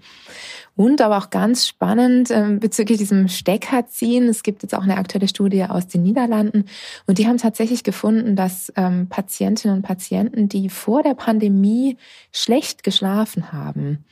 Und 0.75 1.03
aber 1.03 1.19
auch 1.19 1.29
ganz 1.29 1.67
spannend 1.67 2.31
äh, 2.31 2.57
bezüglich 2.59 2.97
diesem 2.97 3.29
Steckerziehen. 3.29 4.29
Es 4.29 4.43
gibt 4.43 4.63
jetzt 4.63 4.75
auch 4.75 4.83
eine 4.83 4.97
aktuelle 4.97 5.29
Studie 5.29 5.65
aus 5.65 5.87
den 5.87 6.03
Niederlanden 6.03 6.65
und 7.07 7.19
die 7.19 7.27
haben 7.27 7.37
tatsächlich 7.37 7.85
gefunden, 7.85 8.37
dass 8.37 8.72
ähm, 8.77 9.09
Patientinnen 9.09 9.79
und 9.79 9.83
Patienten, 9.83 10.49
die 10.49 10.69
vor 10.69 11.03
der 11.03 11.15
Pandemie 11.15 11.97
schlecht 12.33 12.83
geschlafen 12.83 13.53
haben, 13.53 14.05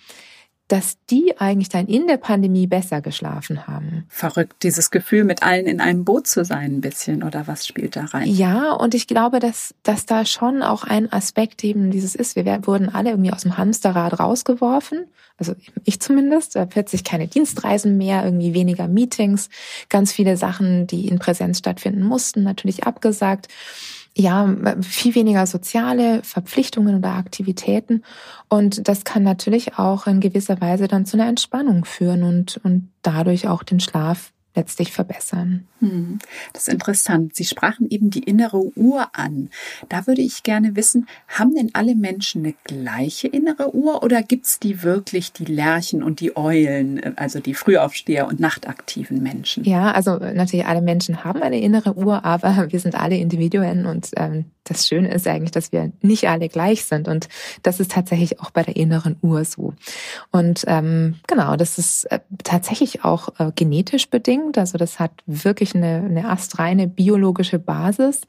dass 0.70 0.98
die 1.10 1.34
eigentlich 1.38 1.68
dann 1.68 1.88
in 1.88 2.06
der 2.06 2.16
Pandemie 2.16 2.68
besser 2.68 3.00
geschlafen 3.00 3.66
haben. 3.66 4.04
Verrückt, 4.08 4.62
dieses 4.62 4.92
Gefühl, 4.92 5.24
mit 5.24 5.42
allen 5.42 5.66
in 5.66 5.80
einem 5.80 6.04
Boot 6.04 6.28
zu 6.28 6.44
sein, 6.44 6.76
ein 6.76 6.80
bisschen, 6.80 7.24
oder 7.24 7.48
was 7.48 7.66
spielt 7.66 7.96
da 7.96 8.04
rein? 8.04 8.28
Ja, 8.28 8.72
und 8.74 8.94
ich 8.94 9.08
glaube, 9.08 9.40
dass, 9.40 9.74
dass 9.82 10.06
da 10.06 10.24
schon 10.24 10.62
auch 10.62 10.84
ein 10.84 11.12
Aspekt 11.12 11.64
eben 11.64 11.90
dieses 11.90 12.14
ist. 12.14 12.36
Wir 12.36 12.44
wurden 12.66 12.88
alle 12.88 13.10
irgendwie 13.10 13.32
aus 13.32 13.42
dem 13.42 13.58
Hamsterrad 13.58 14.20
rausgeworfen. 14.20 15.06
Also 15.38 15.54
ich 15.84 16.00
zumindest. 16.00 16.54
Da 16.54 16.66
plötzlich 16.66 17.02
keine 17.02 17.26
Dienstreisen 17.26 17.96
mehr, 17.96 18.24
irgendwie 18.24 18.54
weniger 18.54 18.86
Meetings, 18.86 19.48
ganz 19.88 20.12
viele 20.12 20.36
Sachen, 20.36 20.86
die 20.86 21.08
in 21.08 21.18
Präsenz 21.18 21.58
stattfinden 21.58 22.04
mussten, 22.04 22.44
natürlich 22.44 22.84
abgesagt 22.84 23.48
ja, 24.16 24.54
viel 24.82 25.14
weniger 25.14 25.46
soziale 25.46 26.22
Verpflichtungen 26.22 26.96
oder 26.96 27.14
Aktivitäten. 27.14 28.02
Und 28.48 28.88
das 28.88 29.04
kann 29.04 29.22
natürlich 29.22 29.78
auch 29.78 30.06
in 30.06 30.20
gewisser 30.20 30.60
Weise 30.60 30.88
dann 30.88 31.06
zu 31.06 31.16
einer 31.16 31.28
Entspannung 31.28 31.84
führen 31.84 32.22
und, 32.22 32.60
und 32.64 32.90
dadurch 33.02 33.48
auch 33.48 33.62
den 33.62 33.80
Schlaf 33.80 34.32
letztlich 34.54 34.92
verbessern. 34.92 35.66
Hm, 35.78 36.18
das 36.52 36.66
ist 36.66 36.74
interessant. 36.74 37.36
Sie 37.36 37.44
sprachen 37.44 37.88
eben 37.88 38.10
die 38.10 38.24
innere 38.24 38.76
Uhr 38.76 39.08
an. 39.12 39.48
Da 39.88 40.06
würde 40.06 40.22
ich 40.22 40.42
gerne 40.42 40.74
wissen, 40.74 41.06
haben 41.28 41.54
denn 41.54 41.70
alle 41.72 41.94
Menschen 41.94 42.44
eine 42.44 42.54
gleiche 42.64 43.28
innere 43.28 43.74
Uhr 43.74 44.02
oder 44.02 44.22
gibt 44.22 44.46
es 44.46 44.58
die 44.58 44.82
wirklich, 44.82 45.32
die 45.32 45.44
Lerchen 45.44 46.02
und 46.02 46.20
die 46.20 46.36
Eulen, 46.36 47.16
also 47.16 47.38
die 47.40 47.54
Frühaufsteher 47.54 48.26
und 48.26 48.40
nachtaktiven 48.40 49.22
Menschen? 49.22 49.64
Ja, 49.64 49.92
also 49.92 50.16
natürlich 50.16 50.66
alle 50.66 50.82
Menschen 50.82 51.24
haben 51.24 51.42
eine 51.42 51.60
innere 51.60 51.96
Uhr, 51.96 52.24
aber 52.24 52.68
wir 52.72 52.80
sind 52.80 52.96
alle 52.96 53.16
Individuen 53.16 53.86
und 53.86 54.10
ähm, 54.16 54.46
das 54.64 54.86
Schöne 54.86 55.12
ist 55.12 55.26
eigentlich, 55.26 55.50
dass 55.50 55.72
wir 55.72 55.90
nicht 56.00 56.28
alle 56.28 56.48
gleich 56.48 56.84
sind 56.84 57.08
und 57.08 57.28
das 57.62 57.80
ist 57.80 57.90
tatsächlich 57.92 58.40
auch 58.40 58.50
bei 58.50 58.62
der 58.62 58.76
inneren 58.76 59.16
Uhr 59.22 59.44
so. 59.44 59.74
Und 60.30 60.64
ähm, 60.66 61.16
genau, 61.26 61.56
das 61.56 61.78
ist 61.78 62.04
äh, 62.04 62.20
tatsächlich 62.44 63.04
auch 63.04 63.30
äh, 63.38 63.50
genetisch 63.54 64.08
bedingt, 64.08 64.39
also 64.56 64.78
das 64.78 64.98
hat 64.98 65.12
wirklich 65.26 65.74
eine, 65.74 66.04
eine 66.08 66.28
astreine 66.28 66.86
biologische 66.86 67.58
Basis. 67.58 68.22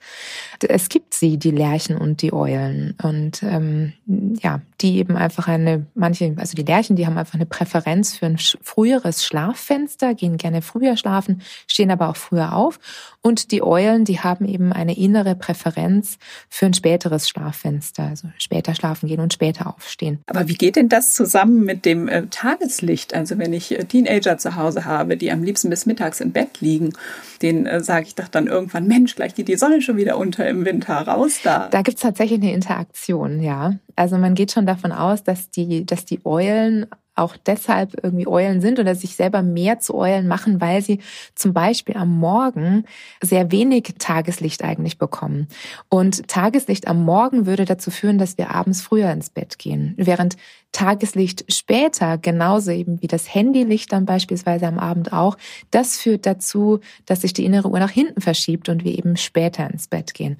Es 0.68 0.90
gibt 0.90 1.14
sie, 1.14 1.38
die 1.38 1.52
Lerchen 1.52 1.98
und 1.98 2.22
die 2.22 2.34
Eulen. 2.34 2.96
Und 3.02 3.44
ähm, 3.44 3.94
ja, 4.42 4.62
die 4.82 4.98
eben 4.98 5.16
einfach 5.16 5.48
eine, 5.48 5.86
manche, 5.94 6.34
also 6.38 6.56
die 6.56 6.64
Lerchen, 6.64 6.96
die 6.96 7.06
haben 7.06 7.18
einfach 7.18 7.36
eine 7.36 7.46
Präferenz 7.46 8.18
für 8.18 8.26
ein 8.26 8.38
früheres 8.38 9.24
Schlaffenster, 9.26 10.16
gehen 10.16 10.38
gerne 10.38 10.62
früher 10.62 10.98
schlafen, 10.98 11.42
stehen 11.68 11.92
aber 11.92 12.10
auch 12.10 12.16
früher 12.16 12.56
auf. 12.56 12.80
Und 13.22 13.52
die 13.52 13.62
Eulen, 13.64 14.06
die 14.06 14.20
haben 14.20 14.46
eben 14.46 14.74
eine 14.74 14.98
innere 14.98 15.36
Präferenz 15.36 16.18
für 16.50 16.66
ein 16.66 16.74
späteres 16.74 17.30
Schlaffenster, 17.30 18.04
also 18.04 18.30
später 18.38 18.74
schlafen 18.74 19.08
gehen 19.08 19.20
und 19.20 19.34
später 19.34 19.68
aufstehen. 19.68 20.20
Aber 20.28 20.48
wie 20.48 20.56
geht 20.56 20.76
denn 20.76 20.90
das 20.90 21.14
zusammen 21.14 21.64
mit 21.64 21.86
dem 21.86 22.08
äh, 22.08 22.28
Tageslicht? 22.28 23.14
Also 23.14 23.38
wenn 23.38 23.54
ich 23.54 23.78
äh, 23.78 23.86
Teenager 23.86 24.38
zu 24.38 24.56
Hause 24.56 24.86
habe, 24.86 25.18
die 25.18 25.32
am 25.32 25.44
liebsten 25.44 25.70
bis 25.70 25.86
mittags 26.02 26.20
im 26.20 26.32
Bett 26.32 26.62
liegen, 26.62 26.94
den 27.42 27.66
äh, 27.66 27.80
sage 27.82 28.08
ich 28.08 28.16
doch 28.16 28.28
dann 28.28 28.48
irgendwann, 28.48 28.88
Mensch, 28.88 29.16
gleich 29.16 29.36
geht 29.36 29.48
die 29.48 29.56
Sonne 29.56 29.82
schon 29.82 29.98
wieder 29.98 30.18
unter 30.18 30.48
im 30.48 30.66
Winter, 30.66 30.96
raus 30.96 31.40
da. 31.44 31.68
Da 31.70 31.82
gibt's 31.84 32.02
tatsächlich 32.02 32.42
eine 32.42 32.54
Interaktion, 32.54 33.42
ja. 33.42 33.76
Also 33.96 34.18
man 34.18 34.34
geht 34.34 34.52
schon 34.52 34.66
davon 34.66 34.92
aus, 34.92 35.24
dass 35.24 35.52
die, 35.52 35.86
dass 35.86 36.06
die 36.06 36.26
Eulen 36.26 36.88
auch 37.14 37.36
deshalb 37.38 38.04
irgendwie 38.04 38.26
Eulen 38.26 38.62
sind 38.62 38.80
oder 38.80 38.96
sich 38.96 39.16
selber 39.16 39.42
mehr 39.42 39.80
zu 39.80 39.96
Eulen 39.96 40.28
machen, 40.28 40.62
weil 40.62 40.82
sie 40.82 41.02
zum 41.36 41.54
Beispiel 41.54 41.98
am 41.98 42.18
Morgen 42.18 42.86
sehr 43.22 43.52
wenig 43.52 43.96
Tageslicht 44.00 44.64
eigentlich 44.64 44.98
bekommen. 44.98 45.48
Und 45.90 46.28
Tageslicht 46.30 46.88
am 46.88 47.04
Morgen 47.04 47.46
würde 47.46 47.66
dazu 47.66 47.92
führen, 47.92 48.18
dass 48.18 48.38
wir 48.38 48.52
abends 48.52 48.82
früher 48.82 49.12
ins 49.12 49.30
Bett 49.30 49.60
gehen, 49.60 49.94
während 49.98 50.38
Tageslicht 50.72 51.52
später, 51.52 52.18
genauso 52.18 52.72
eben 52.72 53.02
wie 53.02 53.08
das 53.08 53.34
Handylicht 53.34 53.92
dann 53.92 54.06
beispielsweise 54.06 54.68
am 54.68 54.80
Abend 54.80 55.12
auch, 55.12 55.38
das 55.70 55.98
führt 55.98 56.26
dazu, 56.26 56.80
dass 57.06 57.22
sich 57.22 57.34
die 57.34 57.46
innere 57.46 57.70
Uhr 57.70 57.80
nach 57.80 57.92
hinten 57.92 58.22
verschiebt 58.22 58.70
und 58.70 58.84
wir 58.84 58.98
eben 58.98 59.18
später 59.18 59.70
ins 59.70 59.88
Bett 59.88 60.14
gehen. 60.14 60.38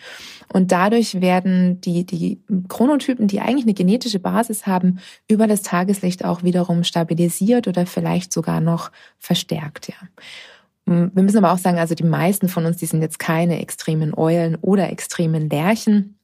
Und 0.54 0.72
dadurch 0.72 1.20
werden 1.20 1.82
die, 1.82 2.06
die 2.06 2.42
Chronotypen, 2.70 3.28
die 3.28 3.42
eigentlich 3.42 3.66
eine 3.66 3.74
genetische 3.74 4.20
Basis 4.20 4.66
haben, 4.68 5.00
über 5.28 5.48
das 5.48 5.64
Tageslicht 5.64 6.24
auch 6.24 6.44
wiederum 6.44 6.84
stabilisiert 6.84 7.68
oder 7.68 7.86
vielleicht 7.86 8.32
sogar 8.32 8.62
noch 8.62 8.92
verstärkt, 9.20 9.90
ja. 9.90 9.96
Wir 10.86 11.24
müssen 11.24 11.38
aber 11.38 11.54
auch 11.54 11.60
sagen, 11.60 11.78
also 11.78 11.94
die 11.94 12.04
meisten 12.04 12.50
von 12.50 12.66
uns, 12.66 12.78
die 12.78 12.88
sind 12.88 13.02
jetzt 13.02 13.20
keine 13.20 13.62
extremen 13.62 14.18
Eulen 14.18 14.56
oder 14.56 14.90
extremen 14.90 15.48
Lerchen 15.48 16.18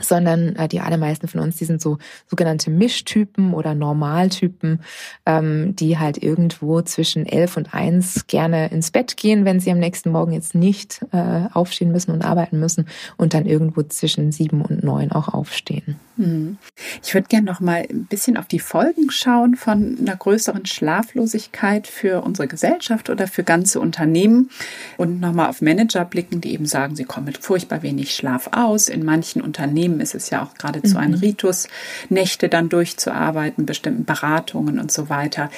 sondern 0.00 0.56
äh, 0.56 0.68
die 0.68 0.80
allermeisten 0.80 1.28
von 1.28 1.40
uns, 1.40 1.56
die 1.56 1.64
sind 1.64 1.80
so 1.80 1.98
sogenannte 2.26 2.70
Mischtypen 2.70 3.54
oder 3.54 3.74
Normaltypen, 3.74 4.80
ähm, 5.26 5.74
die 5.76 5.98
halt 5.98 6.22
irgendwo 6.22 6.82
zwischen 6.82 7.26
elf 7.26 7.56
und 7.56 7.74
eins 7.74 8.26
gerne 8.26 8.70
ins 8.70 8.90
Bett 8.90 9.16
gehen, 9.16 9.44
wenn 9.44 9.60
sie 9.60 9.70
am 9.70 9.78
nächsten 9.78 10.10
Morgen 10.10 10.32
jetzt 10.32 10.54
nicht 10.54 11.04
äh, 11.12 11.46
aufstehen 11.52 11.92
müssen 11.92 12.12
und 12.12 12.24
arbeiten 12.24 12.60
müssen 12.60 12.86
und 13.16 13.34
dann 13.34 13.46
irgendwo 13.46 13.82
zwischen 13.82 14.32
sieben 14.32 14.62
und 14.62 14.82
neun 14.82 15.12
auch 15.12 15.28
aufstehen. 15.28 15.96
Hm. 16.16 16.58
Ich 17.02 17.14
würde 17.14 17.28
gerne 17.28 17.46
noch 17.46 17.60
mal 17.60 17.86
ein 17.88 18.06
bisschen 18.06 18.36
auf 18.36 18.46
die 18.46 18.58
Folgen 18.58 19.10
schauen 19.10 19.54
von 19.54 19.96
einer 20.00 20.16
größeren 20.16 20.66
Schlaflosigkeit 20.66 21.86
für 21.86 22.22
unsere 22.22 22.48
Gesellschaft 22.48 23.08
oder 23.08 23.26
für 23.28 23.44
ganze 23.44 23.80
Unternehmen 23.80 24.50
und 24.96 25.20
noch 25.20 25.32
mal 25.32 25.48
auf 25.48 25.62
Manager 25.62 26.04
blicken, 26.04 26.40
die 26.40 26.52
eben 26.52 26.66
sagen, 26.66 26.96
sie 26.96 27.04
kommen 27.04 27.26
mit 27.26 27.38
furchtbar 27.38 27.82
wenig 27.82 28.14
Schlaf 28.14 28.50
aus. 28.52 28.88
In 28.88 29.04
manchen 29.04 29.40
Unternehmen 29.42 29.87
ist 30.00 30.14
es 30.14 30.30
ja 30.30 30.42
auch 30.42 30.54
geradezu 30.54 30.94
mhm. 30.94 31.02
ein 31.02 31.14
Ritus, 31.14 31.68
Nächte 32.08 32.48
dann 32.48 32.68
durchzuarbeiten, 32.68 33.66
bestimmten 33.66 34.04
Beratungen 34.04 34.78
und 34.78 34.92
so 34.92 35.08
weiter. 35.08 35.50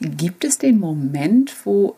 Gibt 0.00 0.44
es 0.44 0.58
den 0.58 0.78
Moment, 0.78 1.54
wo 1.64 1.96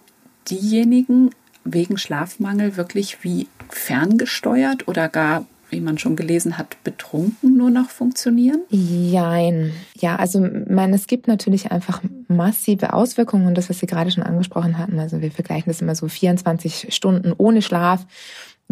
diejenigen 0.49 1.31
wegen 1.65 1.99
Schlafmangel 1.99 2.77
wirklich 2.77 3.23
wie 3.23 3.49
ferngesteuert 3.69 4.89
oder 4.89 5.09
gar 5.09 5.45
wie 5.71 5.81
man 5.81 5.99
schon 5.99 6.17
gelesen 6.17 6.59
hat, 6.59 6.77
betrunken 6.85 7.57
nur 7.57 7.71
noch 7.71 7.91
funktionieren? 7.91 8.63
Jein. 8.71 9.73
Ja, 9.99 10.17
also 10.17 10.47
meine, 10.69 10.97
es 10.97 11.07
gibt 11.07 11.29
natürlich 11.29 11.71
einfach 11.71 12.03
massive 12.29 12.93
Auswirkungen 12.93 13.47
und 13.47 13.57
das, 13.57 13.71
was 13.71 13.79
Sie 13.79 13.87
gerade 13.87 14.11
schon 14.11 14.23
angesprochen 14.23 14.79
hatten. 14.79 14.99
Also 14.99 15.21
wir 15.21 15.31
vergleichen 15.31 15.71
das 15.71 15.81
immer 15.81 15.95
so 15.95 16.09
24 16.09 16.93
Stunden 16.95 17.33
ohne 17.37 17.63
Schlaf 17.63 18.05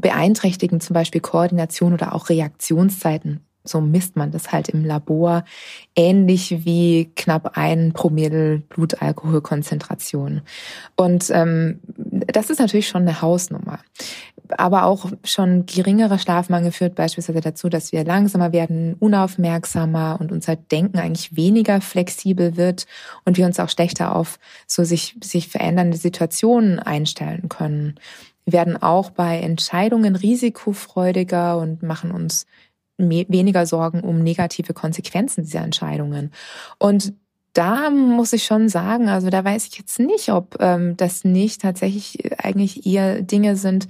beeinträchtigen 0.01 0.81
zum 0.81 0.95
Beispiel 0.95 1.21
Koordination 1.21 1.93
oder 1.93 2.15
auch 2.15 2.29
Reaktionszeiten 2.29 3.41
so 3.69 3.81
misst 3.81 4.17
man 4.17 4.31
das 4.31 4.51
halt 4.51 4.69
im 4.69 4.85
Labor, 4.85 5.45
ähnlich 5.95 6.65
wie 6.65 7.11
knapp 7.15 7.57
ein 7.57 7.93
Promille 7.93 8.63
Blutalkoholkonzentration. 8.69 10.43
Und 10.97 11.31
ähm, 11.31 11.81
das 11.97 12.51
ist 12.51 12.59
natürlich 12.59 12.89
schon 12.89 13.03
eine 13.03 13.23
Hausnummer. 13.23 13.81
Aber 14.57 14.85
auch 14.85 15.11
schon 15.25 15.67
geringerer 15.67 16.19
Schlafmangel 16.19 16.73
führt 16.73 16.95
beispielsweise 16.95 17.43
dazu, 17.43 17.69
dass 17.69 17.93
wir 17.93 18.03
langsamer 18.05 18.51
werden, 18.53 18.95
unaufmerksamer 18.99 20.17
und 20.21 20.33
unser 20.33 20.57
Denken 20.57 20.99
eigentlich 20.99 21.37
weniger 21.37 21.83
flexibel 21.83 22.57
wird 22.57 22.87
und 23.27 23.37
wir 23.37 23.45
uns 23.45 23.61
auch 23.61 23.69
schlechter 23.69 24.17
auf 24.17 24.39
so 24.67 24.85
sich, 24.85 25.17
sich 25.23 25.49
verändernde 25.49 25.99
Situationen 25.99 26.79
einstellen 26.79 27.51
können. 27.51 27.97
Werden 28.51 28.81
auch 28.81 29.11
bei 29.11 29.41
Entscheidungen 29.41 30.17
risikofreudiger 30.17 31.59
und 31.59 31.83
machen 31.83 32.11
uns 32.11 32.47
weniger 32.99 33.67
Sorgen 33.67 34.01
um 34.01 34.23
negative 34.23 34.75
Konsequenzen 34.75 35.45
dieser 35.45 35.61
Entscheidungen. 35.61 36.33
Und 36.79 37.13
da 37.53 37.91
muss 37.91 38.33
ich 38.33 38.45
schon 38.45 38.69
sagen, 38.69 39.09
also 39.09 39.31
da 39.31 39.45
weiß 39.45 39.67
ich 39.67 39.79
jetzt 39.79 39.99
nicht, 39.99 40.31
ob 40.31 40.57
ähm, 40.61 40.97
das 40.97 41.25
nicht 41.25 41.63
tatsächlich 41.63 42.33
eigentlich 42.39 42.87
eher 42.87 43.23
Dinge 43.23 43.57
sind, 43.57 43.89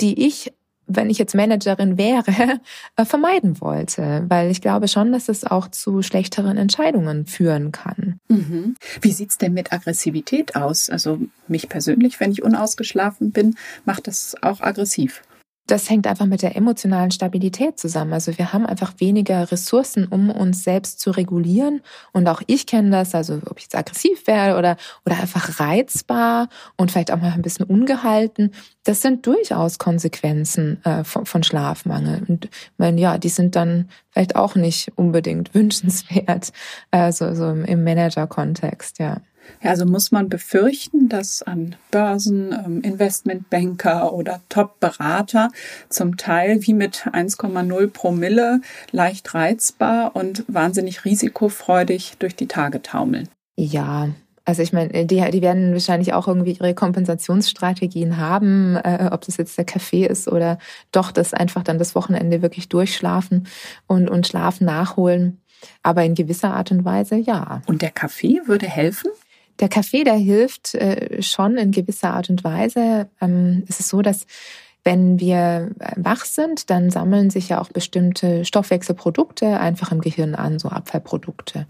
die 0.00 0.26
ich, 0.26 0.52
wenn 0.86 1.10
ich 1.10 1.18
jetzt 1.18 1.34
Managerin 1.34 1.98
wäre, 1.98 2.24
äh, 2.96 3.04
vermeiden 3.04 3.60
wollte. 3.60 4.24
Weil 4.28 4.50
ich 4.50 4.60
glaube 4.60 4.88
schon, 4.88 5.12
dass 5.12 5.28
es 5.28 5.44
auch 5.44 5.68
zu 5.68 6.02
schlechteren 6.02 6.56
Entscheidungen 6.56 7.26
führen 7.26 7.72
kann. 7.72 8.20
Mhm. 8.28 8.76
Wie 9.00 9.12
sieht's 9.12 9.38
denn 9.38 9.52
mit 9.54 9.72
Aggressivität 9.72 10.56
aus? 10.56 10.90
Also 10.90 11.18
mich 11.48 11.68
persönlich, 11.68 12.20
wenn 12.20 12.32
ich 12.32 12.42
unausgeschlafen 12.42 13.32
bin, 13.32 13.56
macht 13.84 14.06
das 14.06 14.36
auch 14.42 14.60
aggressiv 14.60 15.22
das 15.66 15.90
hängt 15.90 16.06
einfach 16.06 16.26
mit 16.26 16.42
der 16.42 16.56
emotionalen 16.56 17.10
Stabilität 17.10 17.78
zusammen. 17.78 18.12
Also 18.12 18.36
wir 18.38 18.52
haben 18.52 18.66
einfach 18.66 18.94
weniger 18.98 19.50
Ressourcen, 19.50 20.06
um 20.06 20.30
uns 20.30 20.62
selbst 20.62 21.00
zu 21.00 21.10
regulieren. 21.10 21.80
Und 22.12 22.28
auch 22.28 22.40
ich 22.46 22.66
kenne 22.66 22.90
das, 22.90 23.14
also 23.14 23.40
ob 23.46 23.58
ich 23.58 23.64
jetzt 23.64 23.76
aggressiv 23.76 24.26
wäre 24.26 24.58
oder, 24.58 24.76
oder 25.04 25.18
einfach 25.18 25.58
reizbar 25.58 26.48
und 26.76 26.92
vielleicht 26.92 27.10
auch 27.10 27.20
mal 27.20 27.32
ein 27.32 27.42
bisschen 27.42 27.66
ungehalten. 27.66 28.52
Das 28.84 29.02
sind 29.02 29.26
durchaus 29.26 29.78
Konsequenzen 29.78 30.84
äh, 30.84 31.02
von, 31.02 31.26
von 31.26 31.42
Schlafmangel. 31.42 32.22
Und 32.28 32.48
meine, 32.78 33.00
ja, 33.00 33.18
die 33.18 33.28
sind 33.28 33.56
dann 33.56 33.88
vielleicht 34.10 34.36
auch 34.36 34.54
nicht 34.54 34.92
unbedingt 34.94 35.52
wünschenswert, 35.54 36.52
äh, 36.92 37.10
so, 37.10 37.34
so 37.34 37.50
im 37.50 37.82
Manager-Kontext, 37.82 39.00
ja. 39.00 39.20
Ja, 39.62 39.70
also 39.70 39.86
muss 39.86 40.12
man 40.12 40.28
befürchten, 40.28 41.08
dass 41.08 41.42
an 41.42 41.76
Börsen 41.90 42.52
ähm, 42.52 42.80
Investmentbanker 42.82 44.12
oder 44.12 44.40
Top-Berater 44.48 45.50
zum 45.88 46.16
Teil 46.16 46.66
wie 46.66 46.74
mit 46.74 47.06
1,0 47.12 47.86
Promille 47.88 48.60
leicht 48.90 49.34
reizbar 49.34 50.14
und 50.14 50.44
wahnsinnig 50.48 51.04
risikofreudig 51.04 52.14
durch 52.18 52.36
die 52.36 52.48
Tage 52.48 52.82
taumeln. 52.82 53.28
Ja, 53.56 54.08
also 54.46 54.62
ich 54.62 54.72
meine, 54.72 55.06
die, 55.06 55.30
die 55.30 55.42
werden 55.42 55.72
wahrscheinlich 55.72 56.12
auch 56.12 56.28
irgendwie 56.28 56.52
ihre 56.52 56.72
Kompensationsstrategien 56.72 58.16
haben, 58.16 58.76
äh, 58.76 59.08
ob 59.10 59.22
das 59.22 59.38
jetzt 59.38 59.58
der 59.58 59.64
Kaffee 59.64 60.06
ist 60.06 60.28
oder 60.28 60.58
doch 60.92 61.10
das 61.10 61.34
einfach 61.34 61.64
dann 61.64 61.78
das 61.78 61.96
Wochenende 61.96 62.42
wirklich 62.42 62.68
durchschlafen 62.68 63.48
und, 63.88 64.08
und 64.08 64.26
Schlaf 64.26 64.60
nachholen. 64.60 65.40
Aber 65.82 66.04
in 66.04 66.14
gewisser 66.14 66.54
Art 66.54 66.70
und 66.70 66.84
Weise 66.84 67.16
ja. 67.16 67.60
Und 67.66 67.82
der 67.82 67.90
Kaffee 67.90 68.40
würde 68.46 68.66
helfen? 68.66 69.10
Der 69.60 69.68
Kaffee, 69.68 70.04
der 70.04 70.14
hilft 70.14 70.74
äh, 70.74 71.22
schon 71.22 71.56
in 71.56 71.70
gewisser 71.70 72.14
Art 72.14 72.30
und 72.30 72.44
Weise. 72.44 73.08
Ähm, 73.20 73.64
es 73.68 73.80
ist 73.80 73.88
so, 73.88 74.02
dass 74.02 74.26
wenn 74.86 75.18
wir 75.18 75.72
äh, 75.80 75.92
wach 75.96 76.24
sind, 76.24 76.70
dann 76.70 76.90
sammeln 76.90 77.28
sich 77.28 77.48
ja 77.48 77.60
auch 77.60 77.70
bestimmte 77.70 78.44
Stoffwechselprodukte 78.44 79.58
einfach 79.58 79.90
im 79.90 80.00
Gehirn 80.00 80.36
an, 80.36 80.60
so 80.60 80.68
Abfallprodukte. 80.68 81.66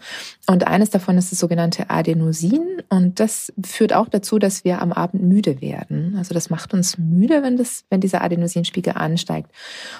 Und 0.46 0.66
eines 0.66 0.90
davon 0.90 1.16
ist 1.16 1.33
das 1.33 1.38
sogenannte 1.38 1.88
Adenosin. 1.88 2.83
Und 2.90 3.18
das 3.18 3.55
führt 3.64 3.94
auch 3.94 4.11
dazu, 4.11 4.38
dass 4.38 4.64
wir 4.64 4.83
am 4.83 4.92
Abend 4.92 5.22
müde 5.22 5.62
werden. 5.62 6.14
Also 6.18 6.35
das 6.35 6.51
macht 6.51 6.75
uns 6.75 6.99
müde, 6.99 7.42
wenn, 7.42 7.57
das, 7.57 7.85
wenn 7.88 8.03
dieser 8.03 8.20
Adenosinspiegel 8.20 8.92
ansteigt. 8.92 9.51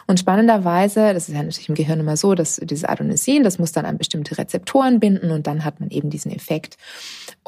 Und 0.07 0.21
spannenderweise, 0.21 1.15
das 1.15 1.31
ist 1.31 1.35
ja 1.35 1.43
natürlich 1.43 1.71
im 1.71 1.75
Gehirn 1.75 2.01
immer 2.01 2.19
so, 2.19 2.35
dass 2.35 2.57
dieses 2.57 2.85
Adenosin, 2.85 3.45
das 3.45 3.59
muss 3.59 3.73
dann 3.73 3.87
an 3.87 3.97
bestimmte 3.97 4.37
Rezeptoren 4.37 5.01
binden 5.01 5.31
und 5.31 5.47
dann 5.47 5.65
hat 5.65 5.81
man 5.81 5.89
eben 5.89 6.11
diesen 6.11 6.33
Effekt. 6.33 6.77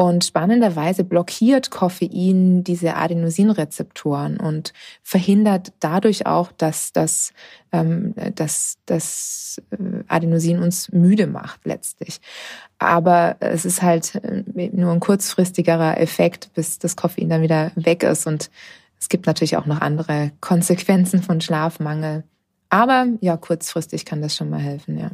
Und 0.00 0.24
spannenderweise 0.24 1.02
blockiert 1.02 1.72
Koffein 1.72 2.62
diese 2.62 2.94
Adenosinrezeptoren 2.94 4.38
und 4.38 4.72
verhindert 5.02 5.72
dadurch 5.80 6.24
auch, 6.24 6.52
dass 6.52 6.92
das, 6.92 7.32
ähm, 7.72 8.14
dass 8.36 8.78
das 8.86 9.60
äh, 9.72 10.04
Adenosin 10.06 10.60
uns 10.60 10.92
müde 10.92 11.26
macht 11.26 11.66
letztlich. 11.66 12.20
Aber 12.78 13.38
es 13.40 13.64
ist 13.64 13.82
halt 13.82 14.14
äh, 14.22 14.70
nur 14.72 14.92
ein 14.92 15.00
kurzfristigerer 15.00 15.98
Effekt, 16.00 16.52
bis 16.54 16.78
das 16.78 16.94
Koffein 16.94 17.28
dann 17.28 17.42
wieder 17.42 17.72
weg 17.74 18.04
ist. 18.04 18.28
Und 18.28 18.52
es 19.00 19.08
gibt 19.08 19.26
natürlich 19.26 19.56
auch 19.56 19.66
noch 19.66 19.80
andere 19.80 20.30
Konsequenzen 20.40 21.24
von 21.24 21.40
Schlafmangel. 21.40 22.22
Aber 22.70 23.06
ja, 23.20 23.38
kurzfristig 23.38 24.04
kann 24.04 24.20
das 24.20 24.36
schon 24.36 24.50
mal 24.50 24.60
helfen, 24.60 24.98
ja. 24.98 25.10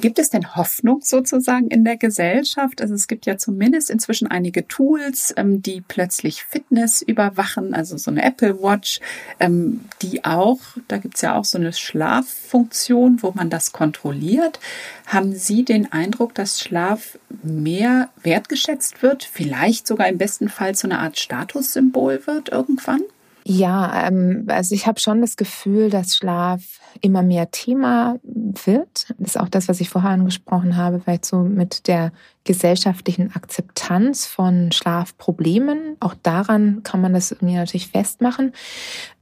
Gibt 0.00 0.18
es 0.18 0.30
denn 0.30 0.54
Hoffnung 0.54 1.00
sozusagen 1.02 1.68
in 1.68 1.84
der 1.84 1.96
Gesellschaft? 1.96 2.80
Also 2.80 2.94
es 2.94 3.08
gibt 3.08 3.26
ja 3.26 3.36
zumindest 3.36 3.90
inzwischen 3.90 4.28
einige 4.28 4.66
Tools, 4.68 5.34
ähm, 5.36 5.60
die 5.60 5.82
plötzlich 5.82 6.44
Fitness 6.44 7.02
überwachen, 7.02 7.74
also 7.74 7.98
so 7.98 8.10
eine 8.10 8.22
Apple 8.22 8.62
Watch, 8.62 9.00
ähm, 9.38 9.80
die 10.00 10.24
auch, 10.24 10.60
da 10.86 10.98
gibt's 10.98 11.20
ja 11.20 11.34
auch 11.34 11.44
so 11.44 11.58
eine 11.58 11.72
Schlaffunktion, 11.72 13.22
wo 13.22 13.32
man 13.32 13.50
das 13.50 13.72
kontrolliert. 13.72 14.60
Haben 15.06 15.34
Sie 15.34 15.64
den 15.64 15.92
Eindruck, 15.92 16.34
dass 16.34 16.60
Schlaf 16.60 17.18
mehr 17.42 18.08
wertgeschätzt 18.22 19.02
wird, 19.02 19.24
vielleicht 19.24 19.86
sogar 19.86 20.08
im 20.08 20.16
besten 20.16 20.48
Fall 20.48 20.74
zu 20.74 20.86
einer 20.86 21.00
Art 21.00 21.18
Statussymbol 21.18 22.26
wird 22.26 22.50
irgendwann? 22.50 23.02
Ja, 23.50 24.06
ähm, 24.08 24.44
also 24.48 24.74
ich 24.74 24.86
habe 24.86 25.00
schon 25.00 25.22
das 25.22 25.38
Gefühl, 25.38 25.88
dass 25.88 26.16
Schlaf 26.16 26.80
immer 27.00 27.22
mehr 27.22 27.50
Thema 27.50 28.18
wird. 28.22 29.06
Das 29.16 29.30
ist 29.30 29.40
auch 29.40 29.48
das, 29.48 29.68
was 29.68 29.80
ich 29.80 29.88
vorher 29.88 30.10
angesprochen 30.10 30.76
habe, 30.76 31.00
vielleicht 31.00 31.24
so 31.24 31.38
mit 31.38 31.88
der 31.88 32.12
gesellschaftlichen 32.44 33.34
Akzeptanz 33.34 34.26
von 34.26 34.70
Schlafproblemen. 34.70 35.96
Auch 35.98 36.12
daran 36.22 36.82
kann 36.82 37.00
man 37.00 37.14
das 37.14 37.32
irgendwie 37.32 37.54
natürlich 37.54 37.88
festmachen, 37.88 38.52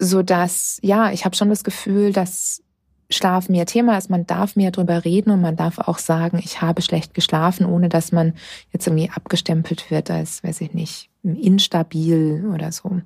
so 0.00 0.24
dass 0.24 0.80
ja, 0.82 1.12
ich 1.12 1.24
habe 1.24 1.36
schon 1.36 1.50
das 1.50 1.62
Gefühl, 1.62 2.12
dass 2.12 2.64
Schlaf 3.10 3.48
mehr 3.48 3.66
Thema 3.66 3.96
ist. 3.96 4.10
Man 4.10 4.26
darf 4.26 4.56
mehr 4.56 4.72
drüber 4.72 5.04
reden 5.04 5.30
und 5.30 5.40
man 5.40 5.54
darf 5.54 5.78
auch 5.78 5.98
sagen, 5.98 6.40
ich 6.44 6.60
habe 6.62 6.82
schlecht 6.82 7.14
geschlafen, 7.14 7.64
ohne 7.64 7.88
dass 7.88 8.10
man 8.10 8.34
jetzt 8.72 8.88
irgendwie 8.88 9.08
abgestempelt 9.08 9.88
wird 9.92 10.10
als, 10.10 10.42
weiß 10.42 10.62
ich 10.62 10.74
nicht, 10.74 11.10
instabil 11.34 12.44
oder 12.54 12.70
so. 12.70 13.00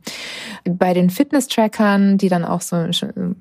Bei 0.65 0.93
den 0.93 1.09
Fitness-Trackern, 1.09 2.19
die 2.19 2.29
dann 2.29 2.45
auch 2.45 2.61
so 2.61 2.77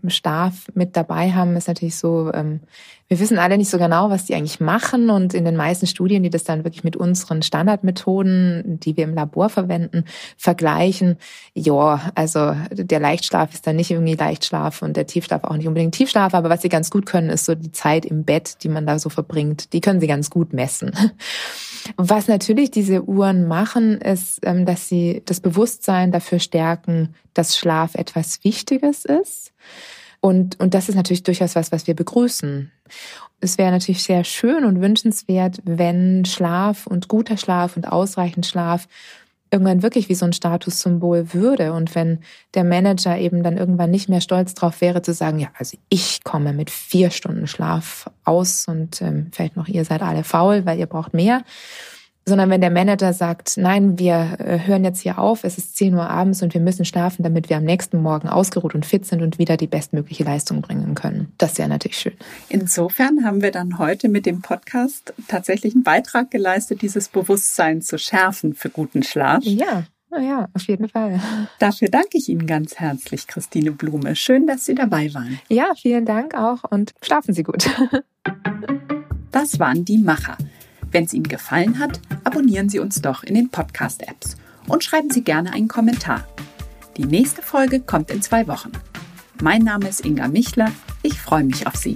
Schlaf 0.07 0.67
mit 0.73 0.95
dabei 0.95 1.31
haben, 1.31 1.55
ist 1.57 1.67
natürlich 1.67 1.97
so, 1.97 2.31
ähm, 2.33 2.61
wir 3.09 3.19
wissen 3.19 3.39
alle 3.39 3.57
nicht 3.57 3.71
so 3.71 3.79
genau, 3.79 4.11
was 4.11 4.25
die 4.25 4.35
eigentlich 4.35 4.59
machen. 4.59 5.09
Und 5.09 5.33
in 5.33 5.43
den 5.43 5.55
meisten 5.55 5.87
Studien, 5.87 6.21
die 6.21 6.29
das 6.29 6.43
dann 6.43 6.63
wirklich 6.63 6.83
mit 6.83 6.95
unseren 6.95 7.41
Standardmethoden, 7.41 8.79
die 8.79 8.95
wir 8.95 9.03
im 9.03 9.15
Labor 9.15 9.49
verwenden, 9.49 10.05
vergleichen, 10.37 11.17
ja, 11.55 12.11
also 12.13 12.55
der 12.71 12.99
Leichtschlaf 12.99 13.53
ist 13.53 13.65
dann 13.65 13.77
nicht 13.77 13.89
irgendwie 13.89 14.13
Leichtschlaf 14.13 14.83
und 14.83 14.95
der 14.95 15.07
Tiefschlaf 15.07 15.43
auch 15.43 15.57
nicht 15.57 15.67
unbedingt 15.67 15.95
Tiefschlaf. 15.95 16.35
Aber 16.35 16.49
was 16.49 16.61
sie 16.61 16.69
ganz 16.69 16.91
gut 16.91 17.07
können, 17.07 17.31
ist 17.31 17.45
so 17.45 17.55
die 17.55 17.71
Zeit 17.71 18.05
im 18.05 18.25
Bett, 18.25 18.63
die 18.63 18.69
man 18.69 18.85
da 18.85 18.99
so 18.99 19.09
verbringt. 19.09 19.73
Die 19.73 19.81
können 19.81 19.99
sie 19.99 20.07
ganz 20.07 20.29
gut 20.29 20.53
messen. 20.53 20.91
Was 21.97 22.27
natürlich 22.27 22.71
diese 22.71 23.03
Uhren 23.03 23.47
machen, 23.47 23.99
ist, 24.01 24.39
ähm, 24.43 24.65
dass 24.65 24.89
sie 24.89 25.21
das 25.25 25.39
Bewusstsein 25.39 26.11
dafür 26.11 26.39
stärken, 26.39 27.15
dass 27.33 27.57
Schlaf 27.57 27.95
etwas 27.95 28.43
Wichtiges 28.43 29.05
ist. 29.05 29.53
Und, 30.21 30.59
und 30.59 30.73
das 30.73 30.89
ist 30.89 30.95
natürlich 30.95 31.23
durchaus 31.23 31.55
was, 31.55 31.71
was 31.71 31.87
wir 31.87 31.95
begrüßen. 31.95 32.71
Es 33.39 33.57
wäre 33.57 33.71
natürlich 33.71 34.03
sehr 34.03 34.25
schön 34.25 34.65
und 34.65 34.81
wünschenswert, 34.81 35.61
wenn 35.63 36.25
Schlaf 36.25 36.87
und 36.87 37.07
guter 37.07 37.37
Schlaf 37.37 37.77
und 37.77 37.85
ausreichend 37.87 38.45
Schlaf 38.45 38.87
irgendwann 39.51 39.83
wirklich 39.83 40.09
wie 40.09 40.15
so 40.15 40.25
ein 40.25 40.33
Statussymbol 40.33 41.33
würde. 41.33 41.73
Und 41.73 41.95
wenn 41.95 42.19
der 42.53 42.63
Manager 42.63 43.17
eben 43.17 43.43
dann 43.43 43.57
irgendwann 43.57 43.91
nicht 43.91 44.09
mehr 44.09 44.21
stolz 44.21 44.53
drauf 44.53 44.81
wäre 44.81 45.01
zu 45.01 45.13
sagen, 45.13 45.39
ja, 45.39 45.49
also 45.57 45.77
ich 45.89 46.23
komme 46.23 46.53
mit 46.53 46.69
vier 46.69 47.09
Stunden 47.09 47.47
Schlaf 47.47 48.09
aus 48.23 48.67
und 48.67 49.01
ähm, 49.01 49.27
vielleicht 49.31 49.55
noch 49.55 49.67
ihr 49.67 49.85
seid 49.85 50.01
alle 50.01 50.23
faul, 50.23 50.65
weil 50.65 50.79
ihr 50.79 50.87
braucht 50.87 51.13
mehr, 51.13 51.43
sondern 52.29 52.49
wenn 52.49 52.61
der 52.61 52.69
Manager 52.69 53.11
sagt, 53.11 53.57
nein, 53.57 53.99
wir 53.99 54.37
äh, 54.39 54.59
hören 54.65 54.85
jetzt 54.85 55.01
hier 55.01 55.19
auf, 55.19 55.43
es 55.43 55.57
ist 55.57 55.75
10 55.75 55.93
Uhr 55.95 56.09
abends 56.09 56.41
und 56.41 56.53
wir 56.53 56.61
müssen 56.61 56.85
schlafen, 56.85 57.23
damit 57.23 57.49
wir 57.49 57.57
am 57.57 57.65
nächsten 57.65 58.01
Morgen 58.01 58.29
ausgeruht 58.29 58.75
und 58.75 58.85
fit 58.85 59.05
sind 59.05 59.21
und 59.21 59.37
wieder 59.39 59.57
die 59.57 59.67
bestmögliche 59.67 60.23
Leistung 60.23 60.61
bringen 60.61 60.95
können. 60.95 61.33
Das 61.37 61.57
wäre 61.57 61.67
natürlich 61.67 61.97
schön. 61.97 62.13
Insofern 62.47 63.25
haben 63.25 63.41
wir 63.41 63.51
dann 63.51 63.77
heute 63.77 64.07
mit 64.07 64.25
dem 64.25 64.41
Podcast 64.41 65.13
tatsächlich 65.27 65.75
einen 65.75 65.83
Beitrag 65.83 66.31
geleistet, 66.31 66.81
dieses 66.81 67.09
Bewusstsein 67.09 67.81
zu 67.81 67.97
schärfen 67.97 68.53
für 68.53 68.69
guten 68.69 69.03
Schlaf. 69.03 69.43
Ja. 69.43 69.83
Ja, 70.11 70.47
auf 70.55 70.63
jeden 70.63 70.89
Fall. 70.89 71.19
Dafür 71.59 71.87
danke 71.89 72.17
ich 72.17 72.29
Ihnen 72.29 72.47
ganz 72.47 72.77
herzlich, 72.77 73.27
Christine 73.27 73.71
Blume. 73.71 74.15
Schön, 74.15 74.47
dass 74.47 74.65
Sie 74.65 74.73
dabei 74.73 75.13
waren. 75.13 75.39
Ja, 75.49 75.73
vielen 75.79 76.05
Dank 76.05 76.33
auch 76.33 76.63
und 76.63 76.93
schlafen 77.01 77.35
Sie 77.35 77.43
gut. 77.43 77.69
Das 79.31 79.59
waren 79.59 79.85
die 79.85 79.99
Macher. 79.99 80.37
Wenn 80.91 81.03
es 81.03 81.13
Ihnen 81.13 81.27
gefallen 81.27 81.79
hat, 81.79 81.99
abonnieren 82.23 82.69
Sie 82.69 82.79
uns 82.79 83.01
doch 83.01 83.23
in 83.23 83.35
den 83.35 83.49
Podcast-Apps 83.49 84.37
und 84.67 84.83
schreiben 84.83 85.09
Sie 85.09 85.23
gerne 85.23 85.53
einen 85.53 85.67
Kommentar. 85.67 86.27
Die 86.97 87.05
nächste 87.05 87.41
Folge 87.41 87.79
kommt 87.79 88.11
in 88.11 88.21
zwei 88.21 88.47
Wochen. 88.47 88.71
Mein 89.41 89.61
Name 89.61 89.87
ist 89.87 90.05
Inga 90.05 90.27
Michler. 90.27 90.71
Ich 91.01 91.19
freue 91.19 91.43
mich 91.43 91.65
auf 91.65 91.75
Sie. 91.75 91.95